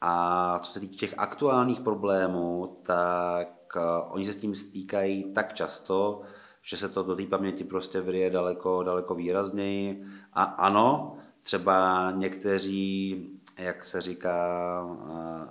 A 0.00 0.58
co 0.58 0.72
se 0.72 0.80
týče 0.80 0.96
těch 0.96 1.14
aktuálních 1.18 1.80
problémů, 1.80 2.76
tak 2.82 3.76
oni 4.10 4.26
se 4.26 4.32
s 4.32 4.36
tím 4.36 4.54
stýkají 4.54 5.32
tak 5.32 5.54
často, 5.54 6.22
že 6.62 6.76
se 6.76 6.88
to 6.88 7.02
do 7.02 7.16
té 7.16 7.26
paměti 7.26 7.64
prostě 7.64 8.00
vyje 8.00 8.30
daleko, 8.30 8.82
daleko 8.82 9.14
výrazněji. 9.14 10.04
A 10.32 10.42
ano, 10.42 11.16
třeba 11.42 12.10
někteří, 12.10 13.26
jak 13.58 13.84
se 13.84 14.00
říká, 14.00 14.84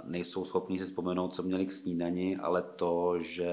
nejsou 0.04 0.46
schopni 0.46 0.80
si 0.80 0.86
vzpomenout, 0.86 1.36
co 1.36 1.44
měli 1.44 1.66
k 1.66 1.72
snídani, 1.72 2.38
ale 2.38 2.62
to, 2.62 3.20
že 3.20 3.52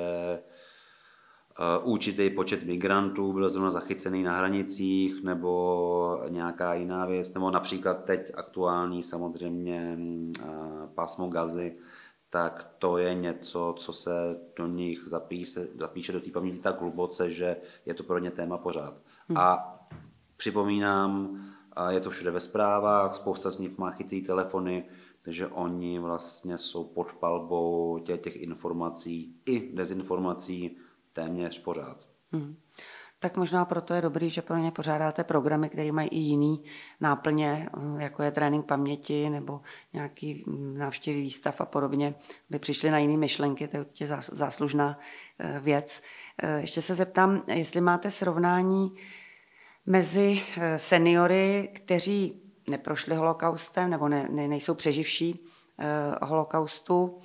určitý 1.83 2.31
počet 2.31 2.63
migrantů 2.63 3.33
byl 3.33 3.49
zrovna 3.49 3.71
zachycený 3.71 4.23
na 4.23 4.37
hranicích 4.37 5.25
nebo 5.25 6.21
nějaká 6.29 6.75
jiná 6.75 7.07
věc, 7.07 7.35
nebo 7.35 7.51
například 7.51 8.05
teď 8.05 8.33
aktuální 8.35 9.03
samozřejmě 9.03 9.99
pásmo 10.95 11.29
gazy, 11.29 11.77
tak 12.37 12.75
to 12.79 12.99
je 12.99 13.15
něco, 13.15 13.75
co 13.79 13.93
se 13.93 14.41
do 14.57 14.67
nich 14.67 15.01
zapíše, 15.07 15.69
zapíše 15.79 16.13
do 16.13 16.21
té 16.21 16.31
paměti 16.31 16.59
tak 16.59 16.81
hluboce, 16.81 17.31
že 17.31 17.57
je 17.87 17.95
to 17.95 18.03
pro 18.03 18.19
ně 18.19 18.31
téma 18.31 18.59
pořád. 18.59 18.95
Hmm. 19.29 19.39
A 19.39 19.79
připomínám, 20.37 21.41
je 21.89 22.01
to 22.01 22.11
všude 22.11 22.31
ve 22.31 22.41
zprávách, 22.41 23.15
spousta 23.15 23.51
z 23.51 23.59
nich 23.59 23.79
má 23.79 23.91
chytrý 23.91 24.23
telefony, 24.23 24.85
takže 25.25 25.47
oni 25.47 25.99
vlastně 25.99 26.59
jsou 26.59 26.85
pod 26.85 27.13
palbou 27.13 27.99
těch, 27.99 28.21
těch 28.21 28.37
informací 28.37 29.37
i 29.47 29.73
dezinformací 29.75 30.77
téměř 31.13 31.59
pořád. 31.59 32.09
Hmm 32.33 32.57
tak 33.27 33.37
možná 33.37 33.65
proto 33.65 33.95
je 33.95 34.03
dobrý, 34.03 34.31
že 34.31 34.43
pro 34.43 34.57
ně 34.57 34.71
pořádáte 34.71 35.25
programy, 35.25 35.69
které 35.69 35.93
mají 35.93 36.09
i 36.09 36.19
jiný 36.19 36.65
náplně, 37.01 37.69
eh, 37.99 38.03
jako 38.03 38.23
je 38.23 38.31
trénink 38.31 38.67
paměti 38.67 39.31
nebo 39.31 39.61
nějaký 39.93 40.45
mm, 40.47 40.79
návštěvy 40.79 41.21
výstav 41.21 41.61
a 41.61 41.65
podobně, 41.67 42.15
by 42.51 42.59
přišli 42.59 42.91
na 42.91 42.99
jiné 42.99 43.17
myšlenky, 43.17 43.69
to 43.69 43.77
je 43.77 43.81
určitě 43.81 44.07
záslužná 44.33 44.99
eh, 45.39 45.61
věc. 45.61 46.03
Eh, 46.43 46.61
ještě 46.61 46.83
se 46.83 46.95
zeptám, 46.95 47.43
jestli 47.47 47.81
máte 47.81 48.11
srovnání 48.11 48.95
mezi 49.87 50.43
seniory, 50.77 51.69
kteří 51.75 52.43
neprošli 52.71 53.17
holokaustem 53.17 53.91
nebo 53.91 54.09
ne, 54.09 54.29
ne, 54.31 54.49
nejsou 54.49 54.75
přeživší 54.75 55.47
holokaustu, 56.23 57.23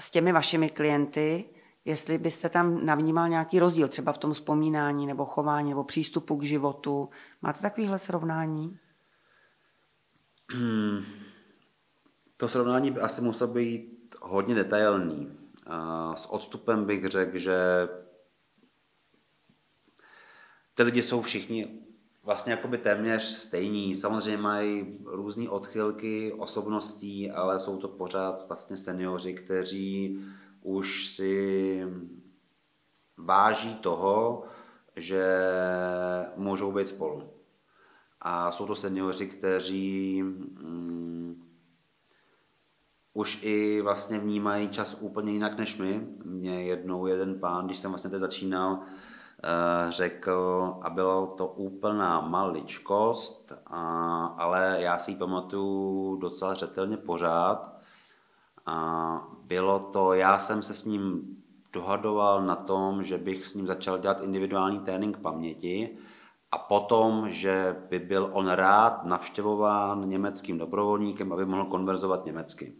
s 0.00 0.10
těmi 0.10 0.32
vašimi 0.32 0.68
klienty, 0.68 1.44
jestli 1.84 2.18
byste 2.18 2.48
tam 2.48 2.84
navnímal 2.86 3.28
nějaký 3.28 3.58
rozdíl, 3.58 3.88
třeba 3.88 4.12
v 4.12 4.18
tom 4.18 4.32
vzpomínání 4.32 5.06
nebo 5.06 5.26
chování 5.26 5.70
nebo 5.70 5.84
přístupu 5.84 6.36
k 6.36 6.42
životu. 6.42 7.08
Máte 7.42 7.62
takovýhle 7.62 7.98
srovnání? 7.98 8.78
Hmm. 10.52 11.04
To 12.36 12.48
srovnání 12.48 12.90
by 12.90 13.00
asi 13.00 13.20
muselo 13.20 13.52
být 13.52 14.14
hodně 14.22 14.54
detailní. 14.54 15.38
S 16.14 16.26
odstupem 16.26 16.84
bych 16.84 17.06
řekl, 17.06 17.38
že 17.38 17.56
ty 20.74 20.82
lidi 20.82 21.02
jsou 21.02 21.22
všichni 21.22 21.80
vlastně 22.22 22.52
jakoby 22.52 22.78
téměř 22.78 23.22
stejní. 23.22 23.96
Samozřejmě 23.96 24.42
mají 24.42 24.98
různé 25.04 25.48
odchylky 25.48 26.32
osobností, 26.32 27.30
ale 27.30 27.58
jsou 27.58 27.78
to 27.78 27.88
pořád 27.88 28.48
vlastně 28.48 28.76
seniori, 28.76 29.34
kteří 29.34 30.18
už 30.64 31.08
si 31.08 31.82
váží 33.16 33.74
toho, 33.74 34.44
že 34.96 35.24
můžou 36.36 36.72
být 36.72 36.88
spolu. 36.88 37.30
A 38.20 38.52
jsou 38.52 38.66
to 38.66 38.76
seniori, 38.76 39.26
kteří 39.26 40.22
mm, 40.22 41.44
už 43.12 43.38
i 43.42 43.80
vlastně 43.80 44.18
vnímají 44.18 44.68
čas 44.68 44.96
úplně 45.00 45.32
jinak 45.32 45.58
než 45.58 45.78
my. 45.78 46.06
Mě 46.24 46.64
jednou 46.64 47.06
jeden 47.06 47.40
pán, 47.40 47.66
když 47.66 47.78
jsem 47.78 47.90
vlastně 47.90 48.10
teď 48.10 48.20
začínal, 48.20 48.78
eh, 49.44 49.92
řekl, 49.92 50.74
a 50.82 50.90
bylo 50.90 51.26
to 51.26 51.46
úplná 51.46 52.20
maličkost, 52.20 53.52
a, 53.66 54.26
ale 54.26 54.76
já 54.78 54.98
si 54.98 55.10
ji 55.10 55.16
pamatuju 55.16 56.16
docela 56.16 56.54
řetelně 56.54 56.96
pořád. 56.96 57.74
A 58.66 59.33
bylo 59.46 59.78
to, 59.78 60.12
já 60.12 60.38
jsem 60.38 60.62
se 60.62 60.74
s 60.74 60.84
ním 60.84 61.22
dohadoval 61.72 62.42
na 62.46 62.56
tom, 62.56 63.04
že 63.04 63.18
bych 63.18 63.46
s 63.46 63.54
ním 63.54 63.66
začal 63.66 63.98
dělat 63.98 64.22
individuální 64.22 64.80
trénink 64.80 65.18
paměti 65.18 65.98
a 66.52 66.58
potom, 66.58 67.28
že 67.28 67.76
by 67.88 67.98
byl 67.98 68.30
on 68.32 68.48
rád 68.48 69.04
navštěvován 69.04 70.08
německým 70.08 70.58
dobrovolníkem, 70.58 71.32
aby 71.32 71.46
mohl 71.46 71.64
konverzovat 71.64 72.24
německy. 72.24 72.74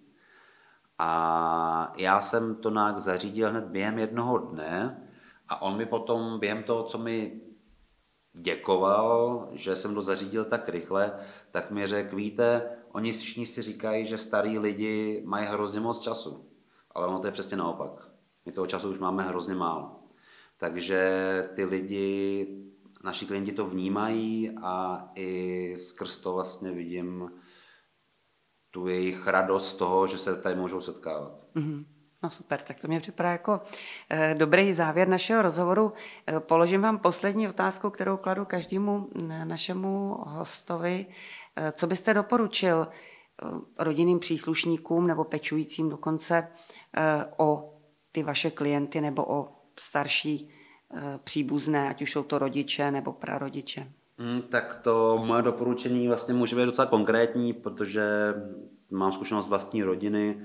A 0.98 1.92
já 1.96 2.20
jsem 2.20 2.54
to 2.54 2.70
nějak 2.70 2.98
zařídil 2.98 3.50
hned 3.50 3.64
během 3.64 3.98
jednoho 3.98 4.38
dne 4.38 5.02
a 5.48 5.62
on 5.62 5.76
mi 5.76 5.86
potom 5.86 6.38
během 6.38 6.62
toho, 6.62 6.82
co 6.82 6.98
mi 6.98 7.40
děkoval, 8.32 9.48
že 9.52 9.76
jsem 9.76 9.94
to 9.94 10.02
zařídil 10.02 10.44
tak 10.44 10.68
rychle, 10.68 11.12
tak 11.50 11.70
mi 11.70 11.86
řekl, 11.86 12.16
víte, 12.16 12.70
oni 12.92 13.12
všichni 13.12 13.46
si 13.46 13.62
říkají, 13.62 14.06
že 14.06 14.18
starí 14.18 14.58
lidi 14.58 15.22
mají 15.26 15.46
hrozně 15.46 15.80
moc 15.80 15.98
času 15.98 16.53
ale 16.94 17.06
ono 17.06 17.18
to 17.18 17.26
je 17.26 17.32
přesně 17.32 17.56
naopak. 17.56 18.08
My 18.46 18.52
toho 18.52 18.66
času 18.66 18.90
už 18.90 18.98
máme 18.98 19.22
hrozně 19.22 19.54
málo. 19.54 20.00
Takže 20.56 21.48
ty 21.54 21.64
lidi, 21.64 22.46
naši 23.04 23.26
klienti 23.26 23.52
to 23.52 23.66
vnímají 23.66 24.50
a 24.62 25.08
i 25.14 25.74
skrz 25.78 26.16
to 26.16 26.34
vlastně 26.34 26.70
vidím 26.70 27.30
tu 28.70 28.88
jejich 28.88 29.26
radost 29.26 29.68
z 29.68 29.74
toho, 29.74 30.06
že 30.06 30.18
se 30.18 30.36
tady 30.36 30.54
můžou 30.54 30.80
setkávat. 30.80 31.46
Mm-hmm. 31.56 31.84
No 32.22 32.30
super, 32.30 32.60
tak 32.60 32.80
to 32.80 32.88
mě 32.88 33.00
připadá 33.00 33.32
jako 33.32 33.60
e, 34.10 34.34
dobrý 34.34 34.72
závěr 34.72 35.08
našeho 35.08 35.42
rozhovoru. 35.42 35.92
E, 36.28 36.40
položím 36.40 36.82
vám 36.82 36.98
poslední 36.98 37.48
otázku, 37.48 37.90
kterou 37.90 38.16
kladu 38.16 38.44
každému 38.44 39.08
našemu 39.44 40.16
hostovi. 40.26 41.06
E, 41.56 41.72
co 41.72 41.86
byste 41.86 42.14
doporučil 42.14 42.88
rodinným 43.78 44.18
příslušníkům 44.18 45.06
nebo 45.06 45.24
pečujícím 45.24 45.88
dokonce 45.88 46.48
o 47.36 47.74
ty 48.12 48.22
vaše 48.22 48.50
klienty 48.50 49.00
nebo 49.00 49.24
o 49.28 49.48
starší 49.80 50.48
eh, 50.94 51.18
příbuzné, 51.24 51.88
ať 51.88 52.02
už 52.02 52.12
jsou 52.12 52.22
to 52.22 52.38
rodiče 52.38 52.90
nebo 52.90 53.12
prarodiče? 53.12 53.92
Hmm, 54.18 54.42
tak 54.42 54.80
to 54.82 55.22
moje 55.24 55.42
doporučení 55.42 56.08
vlastně 56.08 56.34
může 56.34 56.56
být 56.56 56.64
docela 56.64 56.86
konkrétní, 56.86 57.52
protože 57.52 58.34
mám 58.90 59.12
zkušenost 59.12 59.48
vlastní 59.48 59.82
rodiny. 59.82 60.36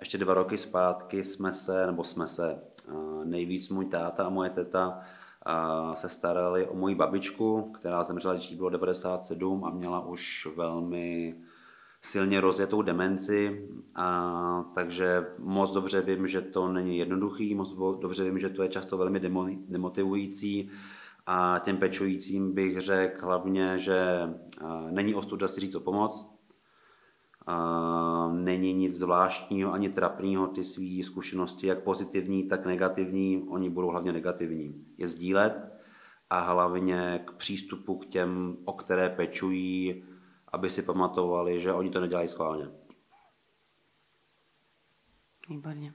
Ještě 0.00 0.18
dva 0.18 0.34
roky 0.34 0.58
zpátky 0.58 1.24
jsme 1.24 1.52
se, 1.52 1.86
nebo 1.86 2.04
jsme 2.04 2.28
se, 2.28 2.62
eh, 2.88 2.92
nejvíc 3.24 3.68
můj 3.68 3.86
táta 3.86 4.24
a 4.24 4.28
moje 4.28 4.50
teta 4.50 5.00
se 5.94 6.08
starali 6.08 6.66
o 6.66 6.74
moji 6.74 6.94
babičku, 6.94 7.72
která 7.72 8.04
zemřela, 8.04 8.34
když 8.34 8.54
bylo 8.54 8.70
97 8.70 9.64
a 9.64 9.70
měla 9.70 10.06
už 10.06 10.48
velmi 10.56 11.34
silně 12.02 12.40
rozjetou 12.40 12.82
demenci, 12.82 13.68
a, 13.94 14.70
takže 14.74 15.26
moc 15.38 15.74
dobře 15.74 16.02
vím, 16.02 16.26
že 16.26 16.40
to 16.40 16.68
není 16.68 16.98
jednoduchý, 16.98 17.54
moc 17.54 17.76
dobře 18.00 18.24
vím, 18.24 18.38
že 18.38 18.48
to 18.48 18.62
je 18.62 18.68
často 18.68 18.98
velmi 18.98 19.20
demotivující 19.68 20.70
a 21.26 21.60
těm 21.64 21.76
pečujícím 21.76 22.54
bych 22.54 22.80
řekl 22.80 23.26
hlavně, 23.26 23.78
že 23.78 23.98
není 24.90 25.14
ostuda 25.14 25.48
si 25.48 25.60
říct 25.60 25.74
o 25.74 25.80
pomoc, 25.80 26.38
a 27.50 28.30
není 28.32 28.72
nic 28.72 28.94
zvláštního 28.94 29.72
ani 29.72 29.88
trapného, 29.88 30.46
ty 30.46 30.64
své 30.64 31.02
zkušenosti, 31.02 31.66
jak 31.66 31.82
pozitivní, 31.82 32.48
tak 32.48 32.66
negativní, 32.66 33.46
oni 33.48 33.70
budou 33.70 33.88
hlavně 33.88 34.12
negativní. 34.12 34.84
Je 34.98 35.06
sdílet 35.06 35.72
a 36.30 36.40
hlavně 36.40 37.20
k 37.24 37.32
přístupu 37.32 37.98
k 37.98 38.06
těm, 38.06 38.56
o 38.64 38.72
které 38.72 39.08
pečují, 39.08 40.04
aby 40.52 40.70
si 40.70 40.82
pamatovali, 40.82 41.60
že 41.60 41.72
oni 41.72 41.90
to 41.90 42.00
nedělají 42.00 42.28
schválně. 42.28 42.66
Výborně. 45.48 45.92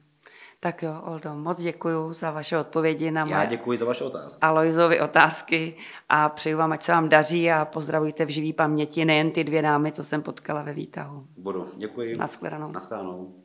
Tak 0.60 0.84
jo, 0.84 1.02
Oldo, 1.06 1.36
moc 1.36 1.62
děkuji 1.62 2.14
za 2.14 2.32
vaše 2.32 2.58
odpovědi 2.58 3.12
na 3.12 3.22
Já 3.22 3.38
moje 3.38 3.48
děkuji 3.48 3.78
za 3.78 3.86
vaše 3.86 4.04
otázky. 4.04 4.42
Alojzovy 4.42 5.02
otázky 5.02 5.78
a 6.10 6.30
přeju 6.30 6.58
vám, 6.58 6.72
ať 6.72 6.84
se 6.84 6.92
vám 6.92 7.10
daří 7.10 7.52
a 7.52 7.66
pozdravujte 7.66 8.26
v 8.26 8.30
živý 8.30 8.54
paměti 8.54 9.06
nejen 9.06 9.32
ty 9.32 9.44
dvě 9.44 9.62
dámy, 9.62 9.92
to 9.92 10.04
jsem 10.04 10.22
potkala 10.22 10.62
ve 10.62 10.74
výtahu. 10.74 11.28
Budu. 11.38 11.72
Děkuji. 11.78 12.18
Naschledanou. 12.18 12.72
Naschledanou. 12.72 13.44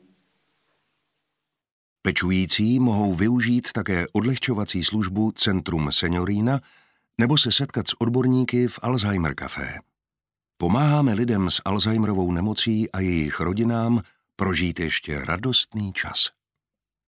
Pečující 2.01 2.79
mohou 2.79 3.13
využít 3.13 3.71
také 3.71 4.05
odlehčovací 4.13 4.83
službu 4.83 5.31
Centrum 5.31 5.91
Seniorína 5.91 6.59
nebo 7.17 7.37
se 7.37 7.51
setkat 7.51 7.87
s 7.87 8.01
odborníky 8.01 8.67
v 8.67 8.79
Alzheimer 8.81 9.35
Café. 9.35 9.79
Pomáháme 10.61 11.13
lidem 11.13 11.49
s 11.49 11.61
Alzheimerovou 11.65 12.31
nemocí 12.31 12.91
a 12.91 12.99
jejich 12.99 13.39
rodinám 13.39 14.01
prožít 14.35 14.79
ještě 14.79 15.25
radostný 15.25 15.93
čas. 15.93 16.38